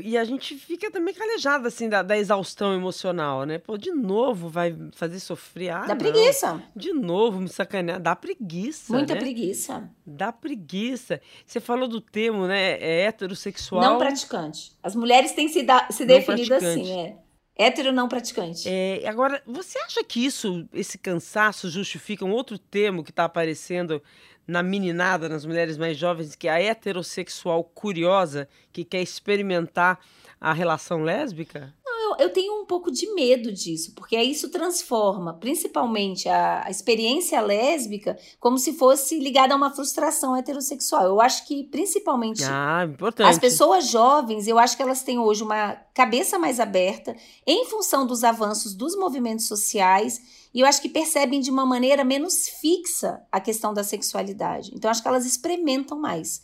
[0.03, 3.57] e a gente fica também calejada, assim, da, da, exaustão emocional, né?
[3.57, 5.69] Pô, de novo vai fazer sofrer.
[5.71, 5.97] Ah, dá não.
[5.97, 6.63] preguiça.
[6.75, 7.99] De novo me sacanear.
[7.99, 8.93] Dá preguiça.
[8.93, 9.19] Muita né?
[9.19, 9.89] preguiça.
[10.05, 11.19] Dá preguiça.
[11.45, 12.77] Você falou do termo, né?
[12.79, 13.81] É heterossexual.
[13.81, 14.71] Não praticante.
[14.83, 17.17] As mulheres têm se, da, se definido assim, é.
[17.59, 18.69] Hétero não praticante.
[18.69, 24.01] É, agora, você acha que isso, esse cansaço, justifica um outro termo que está aparecendo
[24.49, 29.99] na meninada, nas mulheres mais jovens, que é a heterossexual curiosa que quer experimentar
[30.41, 31.73] a relação lésbica?
[32.17, 37.41] Eu, tenho um pouco de medo disso, porque aí isso transforma, principalmente a, a experiência
[37.41, 41.05] lésbica, como se fosse ligada a uma frustração heterossexual.
[41.05, 42.87] Eu acho que, principalmente, ah,
[43.25, 48.05] as pessoas jovens, eu acho que elas têm hoje uma cabeça mais aberta em função
[48.05, 50.21] dos avanços dos movimentos sociais
[50.53, 54.71] e eu acho que percebem de uma maneira menos fixa a questão da sexualidade.
[54.73, 56.41] Então, acho que elas experimentam mais.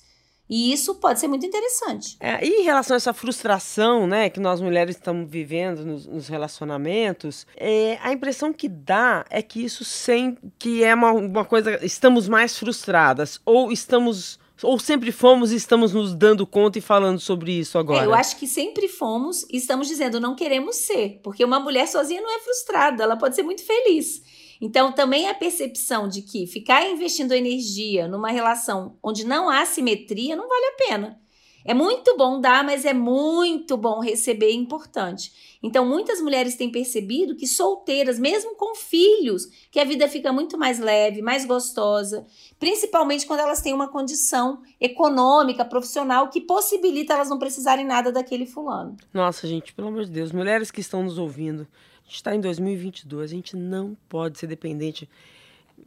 [0.49, 2.17] E isso pode ser muito interessante.
[2.19, 6.27] É, e em relação a essa frustração né, que nós mulheres estamos vivendo nos, nos
[6.27, 11.83] relacionamentos, é, a impressão que dá é que isso sem que é uma, uma coisa.
[11.83, 17.19] Estamos mais frustradas ou estamos ou sempre fomos e estamos nos dando conta e falando
[17.19, 18.03] sobre isso agora?
[18.03, 21.87] É, eu acho que sempre fomos e estamos dizendo não queremos ser, porque uma mulher
[21.87, 24.21] sozinha não é frustrada, ela pode ser muito feliz.
[24.61, 30.35] Então, também a percepção de que ficar investindo energia numa relação onde não há simetria
[30.35, 31.19] não vale a pena.
[31.67, 35.57] É muito bom dar, mas é muito bom receber, é importante.
[35.63, 40.59] Então, muitas mulheres têm percebido que solteiras, mesmo com filhos, que a vida fica muito
[40.59, 42.23] mais leve, mais gostosa,
[42.59, 48.45] principalmente quando elas têm uma condição econômica, profissional que possibilita elas não precisarem nada daquele
[48.45, 48.95] fulano.
[49.11, 51.67] Nossa, gente, pelo amor de Deus, mulheres que estão nos ouvindo,
[52.07, 55.09] está em 2022, a gente não pode ser dependente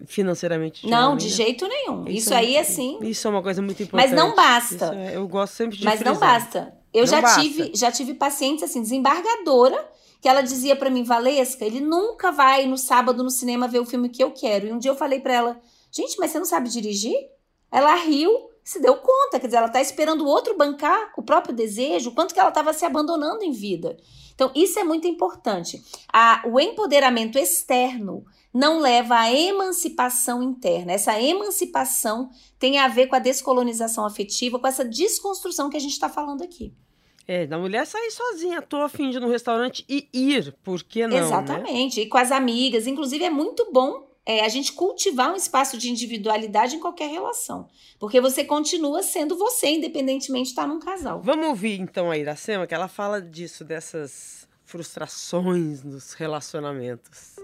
[0.06, 0.82] financeiramente.
[0.82, 2.02] De não, de jeito nenhum.
[2.02, 2.98] Isso, isso aí, é, assim.
[3.02, 4.10] Isso é uma coisa muito importante.
[4.10, 4.94] Mas não basta.
[4.94, 5.84] É, eu gosto sempre de.
[5.84, 6.12] Mas frisar.
[6.14, 6.74] não basta.
[6.92, 7.40] Eu não já basta.
[7.40, 12.66] tive, já tive pacientes assim, desembargadora, que ela dizia para mim, Valesca, ele nunca vai
[12.66, 14.66] no sábado no cinema ver o filme que eu quero.
[14.66, 17.16] E um dia eu falei para ela, gente, mas você não sabe dirigir?
[17.70, 18.30] Ela riu,
[18.68, 22.34] se deu conta, quer dizer, ela tá esperando o outro bancar o próprio desejo, quanto
[22.34, 23.96] que ela estava se abandonando em vida.
[24.34, 25.82] Então, isso é muito importante.
[26.12, 30.92] A, o empoderamento externo não leva à emancipação interna.
[30.92, 32.28] Essa emancipação
[32.58, 36.42] tem a ver com a descolonização afetiva, com essa desconstrução que a gente está falando
[36.42, 36.74] aqui.
[37.26, 41.06] É, da mulher sair sozinha, tô afim de ir no restaurante e ir, por que
[41.06, 41.16] não?
[41.16, 41.22] Né?
[41.22, 42.02] Exatamente, né?
[42.02, 42.86] e com as amigas.
[42.86, 47.66] Inclusive, é muito bom é, a gente cultivar um espaço de individualidade em qualquer relação.
[47.98, 51.22] Porque você continua sendo você, independentemente de estar num casal.
[51.22, 57.36] Vamos ouvir então a Iracema, que ela fala disso, dessas frustrações nos relacionamentos.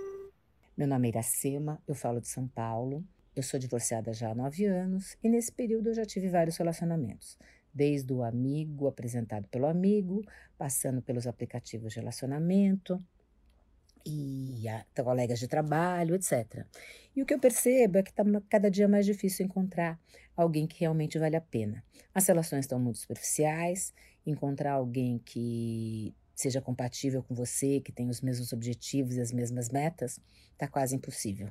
[0.77, 3.03] Meu nome é Iracema, eu falo de São Paulo.
[3.35, 7.39] Eu sou divorciada já há nove anos e nesse período eu já tive vários relacionamentos,
[7.73, 10.23] desde o amigo apresentado pelo amigo,
[10.59, 13.03] passando pelos aplicativos de relacionamento
[14.07, 16.65] e a, colegas de trabalho, etc.
[17.17, 19.99] E o que eu percebo é que está cada dia mais difícil encontrar
[20.37, 21.83] alguém que realmente vale a pena.
[22.15, 23.93] As relações estão muito superficiais,
[24.27, 29.69] encontrar alguém que seja compatível com você, que tenha os mesmos objetivos e as mesmas
[29.71, 30.21] metas,
[30.53, 31.51] está quase impossível.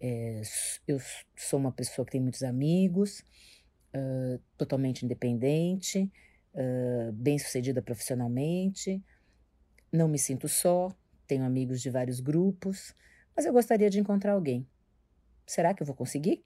[0.00, 0.42] É,
[0.86, 1.00] eu
[1.34, 3.24] sou uma pessoa que tem muitos amigos,
[3.94, 6.10] uh, totalmente independente,
[6.54, 9.02] uh, bem-sucedida profissionalmente,
[9.90, 10.94] não me sinto só,
[11.26, 12.94] tenho amigos de vários grupos,
[13.34, 14.66] mas eu gostaria de encontrar alguém.
[15.46, 16.44] Será que eu vou conseguir?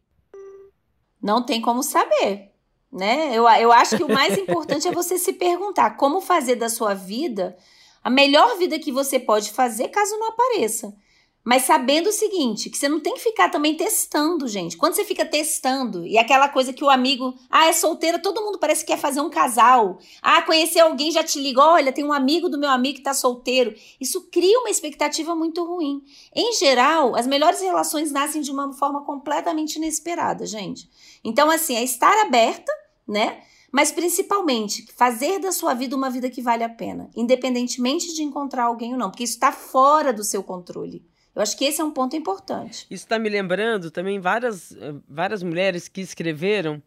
[1.22, 2.52] Não tem como saber,
[2.92, 3.36] né?
[3.36, 6.94] Eu, eu acho que o mais importante é você se perguntar como fazer da sua
[6.94, 7.56] vida
[8.02, 10.94] a melhor vida que você pode fazer caso não apareça.
[11.42, 14.76] Mas sabendo o seguinte, que você não tem que ficar também testando, gente.
[14.76, 18.58] Quando você fica testando, e aquela coisa que o amigo, ah, é solteira, todo mundo
[18.58, 19.98] parece que quer fazer um casal.
[20.20, 23.14] Ah, conhecer alguém já te liga, olha, tem um amigo do meu amigo que tá
[23.14, 23.74] solteiro.
[23.98, 26.02] Isso cria uma expectativa muito ruim.
[26.34, 30.90] Em geral, as melhores relações nascem de uma forma completamente inesperada, gente.
[31.24, 32.70] Então, assim, é estar aberta,
[33.08, 33.42] né?
[33.72, 38.64] Mas principalmente, fazer da sua vida uma vida que vale a pena, independentemente de encontrar
[38.64, 41.08] alguém ou não, porque isso está fora do seu controle.
[41.34, 42.86] Eu acho que esse é um ponto importante.
[42.90, 46.82] Isso está me lembrando também várias, eh, várias mulheres que escreveram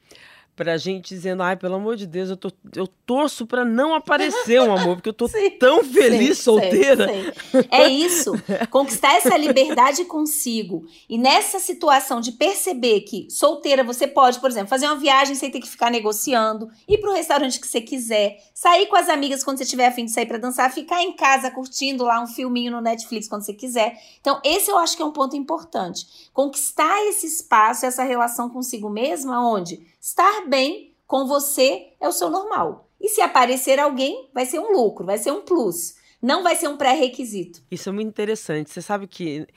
[0.56, 4.62] pra gente dizendo, ai, pelo amor de Deus, eu, tô, eu torço pra não aparecer
[4.62, 7.08] um amor, porque eu tô sim, tão feliz sim, solteira.
[7.08, 8.34] Sim, é isso,
[8.70, 10.86] conquistar essa liberdade consigo.
[11.10, 15.50] E nessa situação de perceber que solteira você pode, por exemplo, fazer uma viagem sem
[15.50, 19.58] ter que ficar negociando, ir pro restaurante que você quiser, sair com as amigas quando
[19.58, 22.82] você tiver afim de sair para dançar, ficar em casa curtindo lá um filminho no
[22.82, 24.00] Netflix quando você quiser.
[24.22, 26.30] Então, esse eu acho que é um ponto importante.
[26.32, 32.30] Conquistar esse espaço, essa relação consigo mesma, onde Estar bem com você é o seu
[32.30, 32.90] normal.
[33.00, 35.96] E se aparecer alguém, vai ser um lucro, vai ser um plus.
[36.22, 37.62] Não vai ser um pré-requisito.
[37.72, 38.70] Isso é muito interessante.
[38.70, 39.48] Você sabe que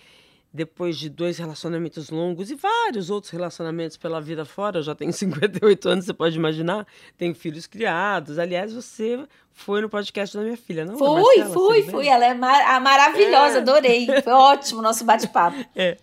[0.53, 5.11] depois de dois relacionamentos longos e vários outros relacionamentos pela vida fora, eu já tenho
[5.13, 6.87] 58 anos, você pode imaginar,
[7.19, 8.39] tenho filhos criados.
[8.39, 10.97] Aliás, você foi no podcast da minha filha, não?
[10.97, 12.07] Fui, Marcela, fui, fui.
[12.07, 13.61] Ela é mar maravilhosa, é.
[13.63, 14.07] adorei.
[14.23, 15.57] Foi ótimo o nosso bate-papo.
[15.75, 15.97] É.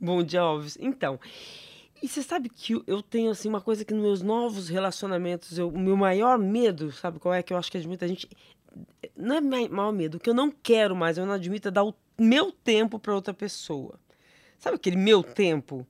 [0.00, 0.78] Bom dia, Alves.
[0.80, 1.18] Então,
[2.02, 5.70] e você sabe que eu tenho, assim, uma coisa que nos meus novos relacionamentos, o
[5.70, 7.42] meu maior medo, sabe qual é?
[7.42, 8.28] Que eu acho que muita gente.
[9.16, 11.84] Não é maior medo, o que eu não quero mais, eu não admito é dar
[11.84, 13.98] o meu tempo para outra pessoa.
[14.58, 15.86] Sabe aquele meu tempo?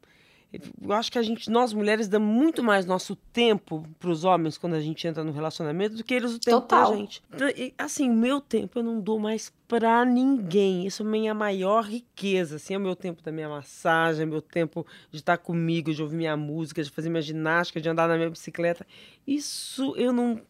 [0.52, 4.56] Eu acho que a gente, nós mulheres, damos muito mais nosso tempo para os homens
[4.56, 7.22] quando a gente entra no relacionamento do que eles o tempo para a gente.
[7.34, 10.86] Então, assim, o meu tempo eu não dou mais para ninguém.
[10.86, 12.56] Isso é a minha maior riqueza.
[12.56, 16.02] Assim, é o meu tempo da minha massagem, é meu tempo de estar comigo, de
[16.02, 18.86] ouvir minha música, de fazer minha ginástica, de andar na minha bicicleta.
[19.26, 20.40] Isso eu não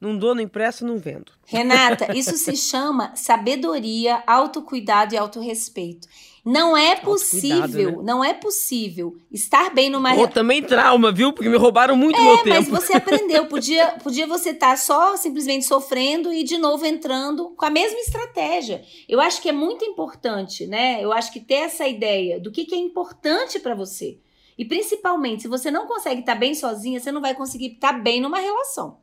[0.00, 1.32] não dou, não impresso, não vendo.
[1.44, 6.06] Renata, isso se chama sabedoria, autocuidado e autorrespeito.
[6.44, 8.02] Não é possível, né?
[8.04, 11.30] não é possível estar bem numa Ou também trauma, viu?
[11.32, 12.48] Porque me roubaram muito é, meu tempo.
[12.48, 13.46] mas você aprendeu.
[13.46, 17.98] Podia, podia você estar tá só simplesmente sofrendo e de novo entrando com a mesma
[17.98, 18.82] estratégia.
[19.06, 21.04] Eu acho que é muito importante, né?
[21.04, 24.18] Eu acho que ter essa ideia do que, que é importante para você.
[24.56, 27.92] E principalmente, se você não consegue estar tá bem sozinha, você não vai conseguir estar
[27.92, 28.96] tá bem numa relação.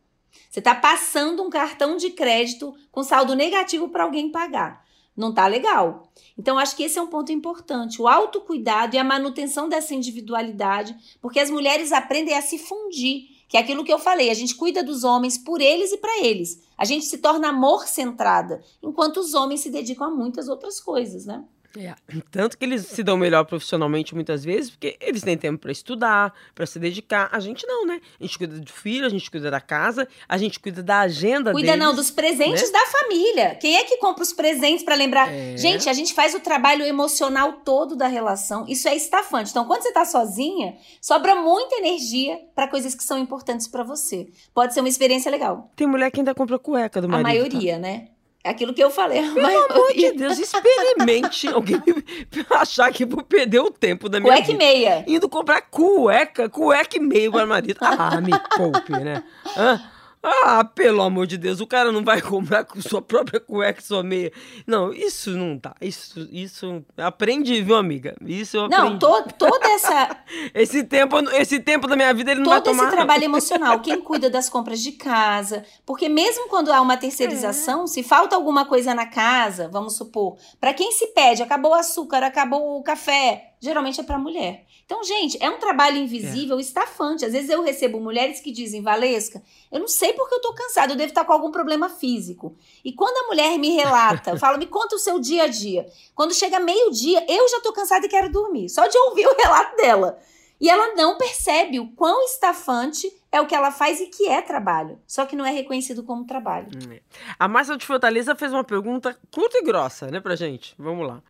[0.49, 5.47] Você está passando um cartão de crédito com saldo negativo para alguém pagar não tá
[5.47, 6.11] legal.
[6.37, 10.95] Então, acho que esse é um ponto importante, o autocuidado e a manutenção dessa individualidade,
[11.21, 14.55] porque as mulheres aprendem a se fundir, que é aquilo que eu falei, a gente
[14.55, 16.61] cuida dos homens por eles e para eles.
[16.77, 21.25] A gente se torna amor centrada, enquanto os homens se dedicam a muitas outras coisas,
[21.25, 21.45] né?
[21.77, 21.93] É.
[22.31, 26.33] Tanto que eles se dão melhor profissionalmente muitas vezes, porque eles têm tempo para estudar,
[26.53, 27.29] para se dedicar.
[27.31, 27.99] A gente não, né?
[28.19, 31.51] A gente cuida do filho, a gente cuida da casa, a gente cuida da agenda
[31.51, 32.79] Cuida deles, não dos presentes né?
[32.79, 33.55] da família.
[33.55, 35.31] Quem é que compra os presentes para lembrar?
[35.31, 35.57] É.
[35.57, 38.65] Gente, a gente faz o trabalho emocional todo da relação.
[38.67, 39.51] Isso é estafante.
[39.51, 44.27] Então, quando você tá sozinha, sobra muita energia para coisas que são importantes para você.
[44.53, 45.71] Pode ser uma experiência legal.
[45.75, 47.27] Tem mulher que ainda compra cueca do marido.
[47.27, 47.79] A maioria, tá?
[47.79, 48.07] né?
[48.45, 49.23] É aquilo que eu falei.
[49.23, 49.73] Pelo maioria.
[49.73, 51.81] amor de Deus, experimente alguém
[52.51, 54.59] achar que vou perder o tempo da minha cueca vida.
[54.59, 55.03] Cueca e meia.
[55.07, 57.79] Indo comprar cueca, cueca e meia para marido.
[57.81, 59.23] Ah, me poupe, né?
[59.57, 59.81] Hã?
[60.27, 63.83] Ah, pelo amor de Deus, o cara não vai comprar com sua própria cueca e
[63.83, 64.31] sua meia.
[64.65, 65.75] Não, isso não tá.
[65.79, 66.83] Isso, isso.
[66.97, 68.15] Aprendi, viu, amiga?
[68.25, 68.81] Isso eu aprendi.
[68.83, 70.17] Não, to, toda essa.
[70.53, 72.87] esse, tempo, esse tempo da minha vida ele não vai Todo tomar.
[72.87, 75.63] esse trabalho emocional, quem cuida das compras de casa.
[75.85, 77.87] Porque mesmo quando há uma terceirização, É.
[77.87, 82.23] se falta alguma coisa na casa, vamos supor, para quem se pede, acabou o açúcar,
[82.23, 84.65] acabou o café, geralmente é para mulher.
[84.85, 87.25] Então, gente, é um trabalho invisível, estafante.
[87.25, 89.41] Às vezes eu recebo mulheres que dizem, Valesca,
[89.71, 92.55] eu não sei porque eu tô cansada, eu devo estar com algum problema físico.
[92.83, 95.87] E quando a mulher me relata, fala, me conta o seu dia a dia.
[96.13, 99.75] Quando chega meio-dia, eu já tô cansada e quero dormir, só de ouvir o relato
[99.77, 100.19] dela.
[100.61, 104.41] E ela não percebe o quão estafante é o que ela faz e que é
[104.41, 104.97] trabalho.
[105.05, 106.67] Só que não é reconhecido como trabalho.
[106.67, 106.97] Hum,
[107.37, 110.73] A Márcia de Fortaleza fez uma pergunta curta e grossa, né, pra gente.
[110.77, 111.21] Vamos lá.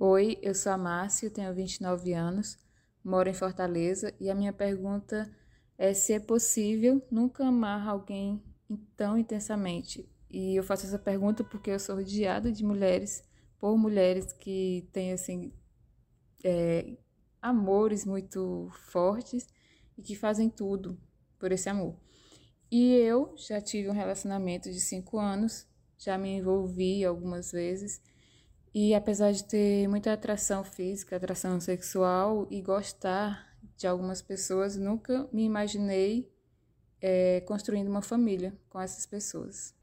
[0.00, 2.56] Oi, eu sou a Márcia, tenho 29 anos,
[3.02, 5.28] moro em Fortaleza e a minha pergunta
[5.76, 8.40] é se é possível nunca amar alguém
[8.96, 10.08] tão intensamente.
[10.30, 13.24] E eu faço essa pergunta porque eu sou rodeada de mulheres,
[13.58, 15.52] por mulheres que têm assim
[16.44, 16.96] é,
[17.42, 19.48] amores muito fortes
[19.96, 20.96] e que fazem tudo
[21.40, 21.96] por esse amor.
[22.70, 25.66] E eu já tive um relacionamento de cinco anos,
[25.98, 28.00] já me envolvi algumas vezes
[28.80, 35.28] e apesar de ter muita atração física, atração sexual e gostar de algumas pessoas, nunca
[35.32, 36.30] me imaginei
[37.02, 39.74] é, construindo uma família com essas pessoas.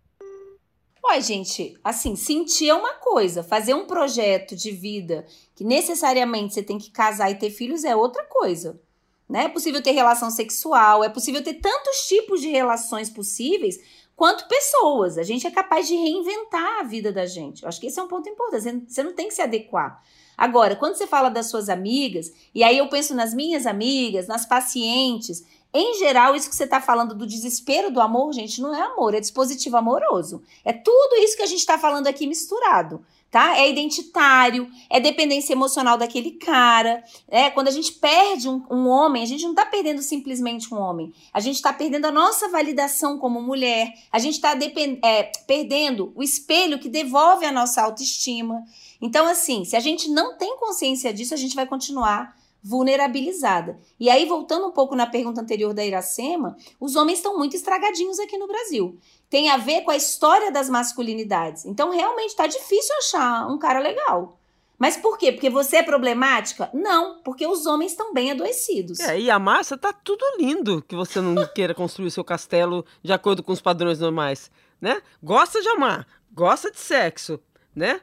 [1.04, 6.64] Olha, gente, assim, sentir é uma coisa, fazer um projeto de vida que necessariamente você
[6.64, 8.82] tem que casar e ter filhos é outra coisa.
[9.28, 9.44] Né?
[9.44, 13.78] É possível ter relação sexual, é possível ter tantos tipos de relações possíveis
[14.16, 15.18] quanto pessoas.
[15.18, 17.64] A gente é capaz de reinventar a vida da gente.
[17.64, 18.86] Eu acho que esse é um ponto importante.
[18.88, 20.02] Você não tem que se adequar.
[20.38, 24.46] Agora, quando você fala das suas amigas, e aí eu penso nas minhas amigas, nas
[24.46, 28.82] pacientes, em geral, isso que você está falando do desespero do amor, gente, não é
[28.82, 30.42] amor, é dispositivo amoroso.
[30.64, 33.06] É tudo isso que a gente está falando aqui misturado.
[33.36, 33.58] Tá?
[33.58, 37.04] É identitário, é dependência emocional daquele cara.
[37.28, 40.80] É, quando a gente perde um, um homem, a gente não está perdendo simplesmente um
[40.80, 41.12] homem.
[41.34, 43.92] A gente está perdendo a nossa validação como mulher.
[44.10, 44.58] A gente está
[45.04, 48.64] é, perdendo o espelho que devolve a nossa autoestima.
[49.02, 53.78] Então, assim, se a gente não tem consciência disso, a gente vai continuar vulnerabilizada.
[54.00, 58.20] E aí, voltando um pouco na pergunta anterior da Iracema, os homens estão muito estragadinhos
[58.20, 58.98] aqui no Brasil.
[59.30, 61.64] Tem a ver com a história das masculinidades.
[61.64, 64.40] Então, realmente está difícil achar um cara legal.
[64.80, 65.32] Mas por quê?
[65.32, 66.68] Porque você é problemática?
[66.74, 69.00] Não, porque os homens estão bem adoecidos.
[69.00, 73.14] É, e a Márcia tá tudo lindo que você não queira construir seu castelo de
[73.14, 74.50] acordo com os padrões normais,
[74.82, 75.00] né?
[75.22, 77.40] Gosta de amar, gosta de sexo,
[77.76, 78.02] né?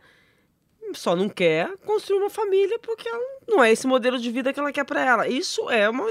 [0.95, 3.09] Só não quer construir uma família porque
[3.49, 5.29] não é esse modelo de vida que ela quer para ela.
[5.29, 6.07] Isso é uma,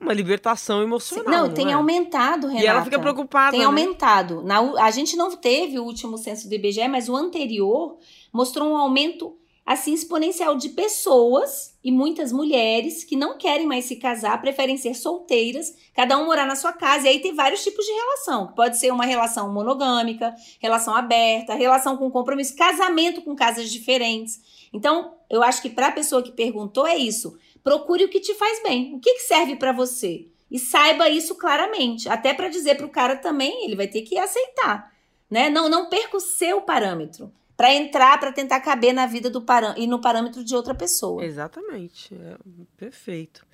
[0.00, 1.30] uma libertação emocional.
[1.30, 1.72] Não, não tem é?
[1.72, 2.64] aumentado, Renata.
[2.64, 3.50] E ela fica preocupada.
[3.50, 3.66] Tem né?
[3.66, 4.42] aumentado.
[4.42, 7.98] Na, a gente não teve o último censo do IBGE, mas o anterior
[8.32, 9.36] mostrou um aumento
[9.66, 14.94] assim exponencial de pessoas e muitas mulheres que não querem mais se casar, preferem ser
[14.94, 17.06] solteiras, cada um morar na sua casa.
[17.06, 21.96] E aí tem vários tipos de relação, pode ser uma relação monogâmica, relação aberta, relação
[21.96, 24.40] com compromisso, casamento com casas diferentes.
[24.72, 27.36] Então, eu acho que para a pessoa que perguntou é isso.
[27.64, 30.28] Procure o que te faz bem, o que, que serve para você.
[30.48, 34.16] E saiba isso claramente, até para dizer para o cara também, ele vai ter que
[34.16, 34.92] aceitar,
[35.28, 35.50] né?
[35.50, 39.44] Não, não perca o seu parâmetro para entrar, para tentar caber na vida do
[39.76, 41.24] e no parâmetro de outra pessoa.
[41.24, 42.36] Exatamente, é,
[42.76, 43.46] perfeito.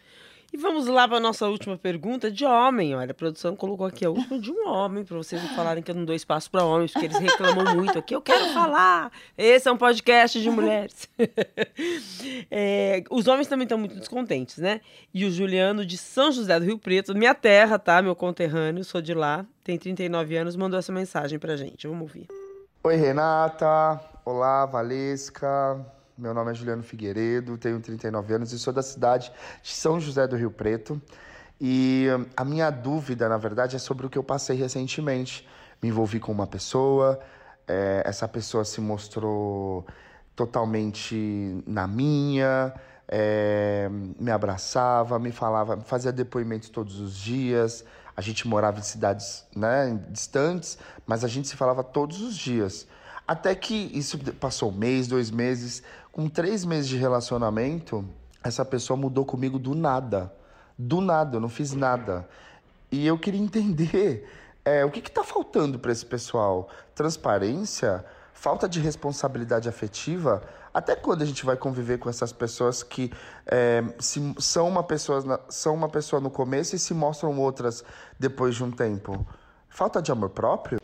[0.52, 2.94] E vamos lá para a nossa última pergunta de homem.
[2.94, 5.90] Olha, a produção colocou aqui a última de um homem, para vocês não falarem que
[5.90, 8.14] eu não dou espaço para homens, porque eles reclamam muito aqui.
[8.14, 9.10] Eu quero falar!
[9.38, 11.08] Esse é um podcast de mulheres.
[12.50, 14.82] é, os homens também estão muito descontentes, né?
[15.14, 18.02] E o Juliano de São José do Rio Preto, minha terra, tá?
[18.02, 21.86] Meu conterrâneo, sou de lá, tem 39 anos, mandou essa mensagem pra gente.
[21.86, 22.41] Vamos ouvir.
[22.84, 24.00] Oi, Renata.
[24.24, 25.80] Olá, Valesca.
[26.18, 30.26] Meu nome é Juliano Figueiredo, tenho 39 anos e sou da cidade de São José
[30.26, 31.00] do Rio Preto.
[31.60, 35.48] E a minha dúvida, na verdade, é sobre o que eu passei recentemente.
[35.80, 37.20] Me envolvi com uma pessoa,
[37.68, 39.86] é, essa pessoa se mostrou
[40.34, 42.74] totalmente na minha,
[43.06, 47.84] é, me abraçava, me falava, fazia depoimentos todos os dias.
[48.16, 52.86] A gente morava em cidades né, distantes, mas a gente se falava todos os dias.
[53.26, 55.82] Até que isso passou um mês, dois meses.
[56.10, 58.04] Com três meses de relacionamento,
[58.42, 60.32] essa pessoa mudou comigo do nada.
[60.76, 62.28] Do nada, eu não fiz nada.
[62.90, 64.28] E eu queria entender
[64.64, 66.68] é, o que está faltando para esse pessoal?
[66.94, 68.04] Transparência?
[68.42, 70.42] Falta de responsabilidade afetiva?
[70.74, 73.08] Até quando a gente vai conviver com essas pessoas que
[73.46, 77.84] é, se, são, uma pessoa, são uma pessoa no começo e se mostram outras
[78.18, 79.24] depois de um tempo?
[79.68, 80.80] Falta de amor próprio?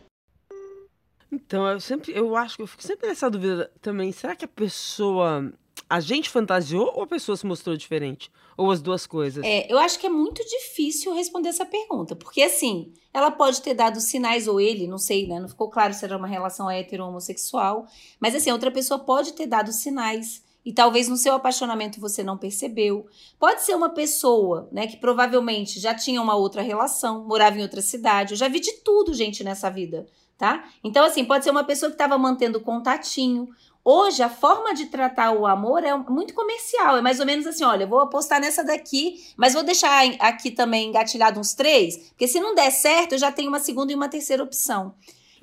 [1.29, 4.13] Então, eu sempre, eu acho que eu fico sempre nessa dúvida também.
[4.13, 5.51] Será que a pessoa,
[5.89, 8.31] a gente fantasiou ou a pessoa se mostrou diferente?
[8.57, 9.43] Ou as duas coisas?
[9.45, 13.73] É, eu acho que é muito difícil responder essa pergunta, porque assim, ela pode ter
[13.73, 15.39] dado sinais ou ele, não sei, né?
[15.39, 17.87] Não ficou claro se era uma relação hétero ou homossexual,
[18.19, 22.37] mas assim, outra pessoa pode ter dado sinais e talvez no seu apaixonamento você não
[22.37, 23.07] percebeu.
[23.39, 27.81] Pode ser uma pessoa, né, que provavelmente já tinha uma outra relação, morava em outra
[27.81, 28.33] cidade.
[28.33, 30.05] Eu já vi de tudo, gente, nessa vida,
[30.37, 30.69] tá?
[30.83, 33.49] Então, assim, pode ser uma pessoa que estava mantendo contatinho.
[33.91, 36.97] Hoje, a forma de tratar o amor é muito comercial.
[36.97, 40.89] É mais ou menos assim: olha, vou apostar nessa daqui, mas vou deixar aqui também
[40.89, 44.07] engatilhado uns três, porque se não der certo, eu já tenho uma segunda e uma
[44.07, 44.93] terceira opção.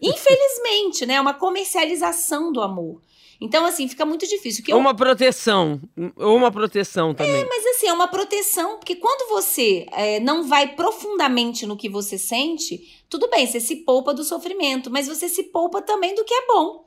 [0.00, 1.14] Infelizmente, né?
[1.14, 3.02] É uma comercialização do amor.
[3.40, 4.62] Então, assim, fica muito difícil.
[4.70, 5.80] Ou uma proteção.
[6.16, 7.42] Ou uma proteção também.
[7.42, 11.88] É, mas assim, é uma proteção, porque quando você é, não vai profundamente no que
[11.88, 16.24] você sente, tudo bem, você se poupa do sofrimento, mas você se poupa também do
[16.24, 16.85] que é bom.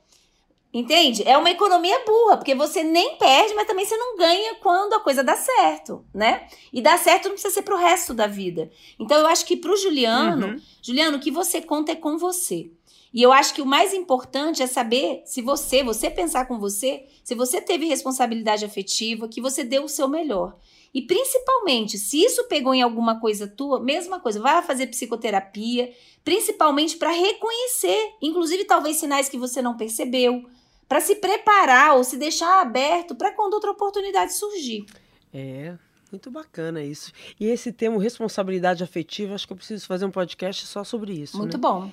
[0.71, 1.23] Entende?
[1.27, 4.99] É uma economia burra, porque você nem perde, mas também você não ganha quando a
[4.99, 6.47] coisa dá certo, né?
[6.71, 8.69] E dá certo não precisa ser pro resto da vida.
[8.99, 10.61] Então eu acho que pro Juliano, uhum.
[10.79, 12.69] Juliano, o que você conta é com você.
[13.11, 17.07] E eu acho que o mais importante é saber se você, você pensar com você,
[17.23, 20.55] se você teve responsabilidade afetiva, que você deu o seu melhor.
[20.93, 25.91] E principalmente, se isso pegou em alguma coisa tua, mesma coisa, vai fazer psicoterapia,
[26.23, 30.45] principalmente para reconhecer, inclusive talvez sinais que você não percebeu,
[30.89, 34.87] para se preparar ou se deixar aberto para quando outra oportunidade surgir.
[35.31, 35.75] É,
[36.11, 37.11] muito bacana isso.
[37.39, 41.37] E esse termo responsabilidade afetiva, acho que eu preciso fazer um podcast só sobre isso.
[41.37, 41.61] Muito né?
[41.61, 41.91] bom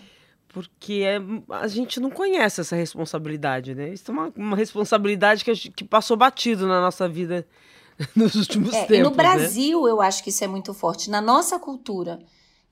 [0.48, 1.18] porque é,
[1.50, 3.90] a gente não conhece essa responsabilidade, né?
[3.90, 7.46] Isso é uma, uma responsabilidade que, que passou batido na nossa vida
[8.16, 8.96] nos últimos é, tempos.
[8.96, 9.16] E no né?
[9.16, 9.90] Brasil, né?
[9.90, 12.20] eu acho que isso é muito forte, na nossa cultura.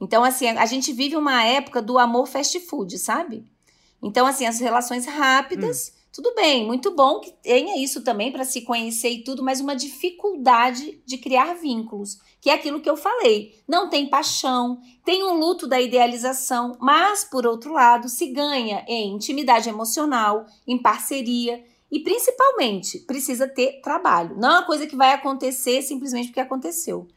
[0.00, 3.44] Então, assim, a gente vive uma época do amor fast food, sabe?
[4.02, 5.92] Então, assim, as relações rápidas.
[5.93, 9.60] Hum tudo bem, muito bom que tenha isso também para se conhecer e tudo, mas
[9.60, 13.60] uma dificuldade de criar vínculos, que é aquilo que eu falei.
[13.66, 19.12] Não tem paixão, tem um luto da idealização, mas, por outro lado, se ganha em
[19.12, 24.36] intimidade emocional, em parceria e, principalmente, precisa ter trabalho.
[24.36, 27.08] Não é uma coisa que vai acontecer simplesmente porque aconteceu.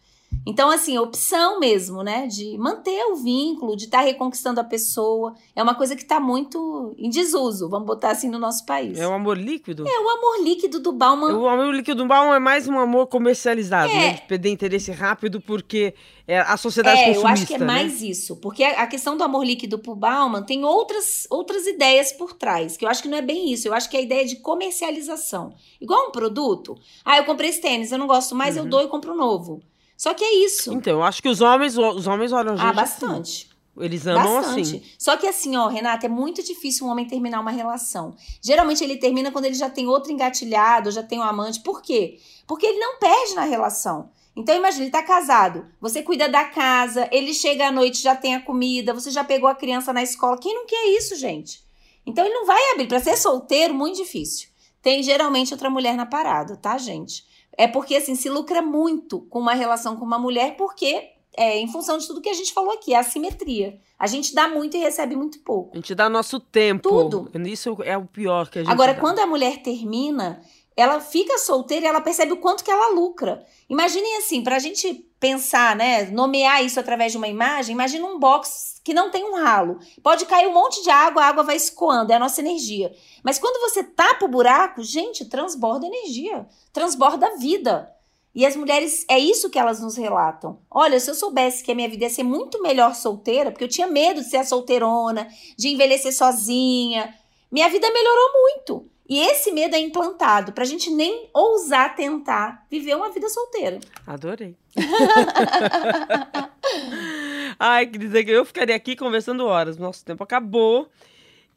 [0.47, 2.25] Então, assim, opção mesmo, né?
[2.25, 5.35] De manter o vínculo, de estar tá reconquistando a pessoa.
[5.53, 8.97] É uma coisa que está muito em desuso, vamos botar assim no nosso país.
[8.97, 9.85] É o amor líquido?
[9.85, 11.37] É, o amor líquido do Bauman.
[11.37, 13.95] O amor líquido do Bauman é mais um amor comercializado, é.
[13.95, 14.13] né?
[14.13, 15.93] De perder interesse rápido, porque
[16.25, 17.27] é a sociedade é, consumista.
[17.27, 17.65] Eu acho que é né?
[17.65, 18.37] mais isso.
[18.37, 22.85] Porque a questão do amor líquido pro Bauman tem outras, outras ideias por trás, que
[22.85, 23.67] eu acho que não é bem isso.
[23.67, 25.53] Eu acho que é a ideia de comercialização.
[25.81, 26.77] Igual um produto.
[27.03, 28.63] Ah, eu comprei esse tênis, eu não gosto mais, uhum.
[28.63, 29.61] eu dou e compro um novo.
[29.97, 30.71] Só que é isso.
[30.73, 32.69] Então, eu acho que os homens, os homens olham a ah, gente.
[32.69, 33.47] Ah, bastante.
[33.49, 33.57] Assim.
[33.79, 34.61] Eles amam Bastante.
[34.61, 34.83] assim.
[34.97, 38.15] Só que assim, ó, Renata, é muito difícil um homem terminar uma relação.
[38.41, 41.59] Geralmente ele termina quando ele já tem outro engatilhado, já tem um amante.
[41.59, 42.19] Por quê?
[42.47, 44.09] Porque ele não perde na relação.
[44.35, 48.35] Então imagina, ele tá casado, você cuida da casa, ele chega à noite, já tem
[48.35, 50.39] a comida, você já pegou a criança na escola.
[50.39, 51.63] Quem não quer isso, gente?
[52.05, 52.87] Então ele não vai abrir.
[52.87, 54.49] Para ser solteiro, muito difícil.
[54.81, 57.25] Tem geralmente outra mulher na parada, tá, gente?
[57.57, 61.67] É porque, assim, se lucra muito com uma relação com uma mulher, porque é em
[61.71, 63.79] função de tudo que a gente falou aqui, a assimetria.
[63.97, 65.71] A gente dá muito e recebe muito pouco.
[65.73, 66.87] A gente dá nosso tempo.
[66.87, 67.31] Tudo.
[67.47, 68.99] Isso é o pior que a gente Agora, dá.
[68.99, 70.41] quando a mulher termina,
[70.75, 73.43] ela fica solteira e ela percebe o quanto que ela lucra.
[73.69, 78.20] Imaginem assim, para a gente pensar, né, nomear isso através de uma imagem, imagina um
[78.20, 79.80] box que não tem um ralo.
[80.01, 82.93] Pode cair um monte de água, a água vai escoando, é a nossa energia.
[83.24, 87.91] Mas quando você tapa o buraco, gente, transborda energia, transborda vida.
[88.34, 90.59] E as mulheres, é isso que elas nos relatam.
[90.70, 93.70] Olha, se eu soubesse que a minha vida ia ser muito melhor solteira, porque eu
[93.70, 97.15] tinha medo de ser a solteirona, de envelhecer sozinha,
[97.51, 98.89] minha vida melhorou muito.
[99.09, 103.79] E esse medo é implantado pra gente nem ousar tentar viver uma vida solteira.
[104.05, 104.55] Adorei.
[107.57, 109.77] Ai, querida, eu ficaria aqui conversando horas.
[109.77, 110.89] Nosso tempo acabou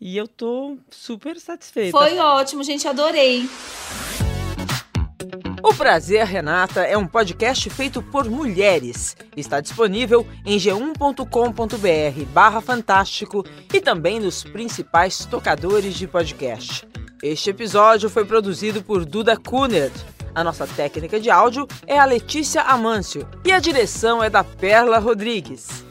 [0.01, 1.99] e eu tô super satisfeita.
[1.99, 3.49] Foi ótimo, gente, adorei.
[5.63, 9.15] O Prazer Renata é um podcast feito por mulheres.
[9.37, 16.89] Está disponível em g1.com.br barra fantástico e também nos principais tocadores de podcast.
[17.23, 19.93] Este episódio foi produzido por Duda Kunert.
[20.35, 24.99] A nossa técnica de áudio é a Letícia Amâncio e a direção é da Perla
[24.99, 25.90] Rodrigues.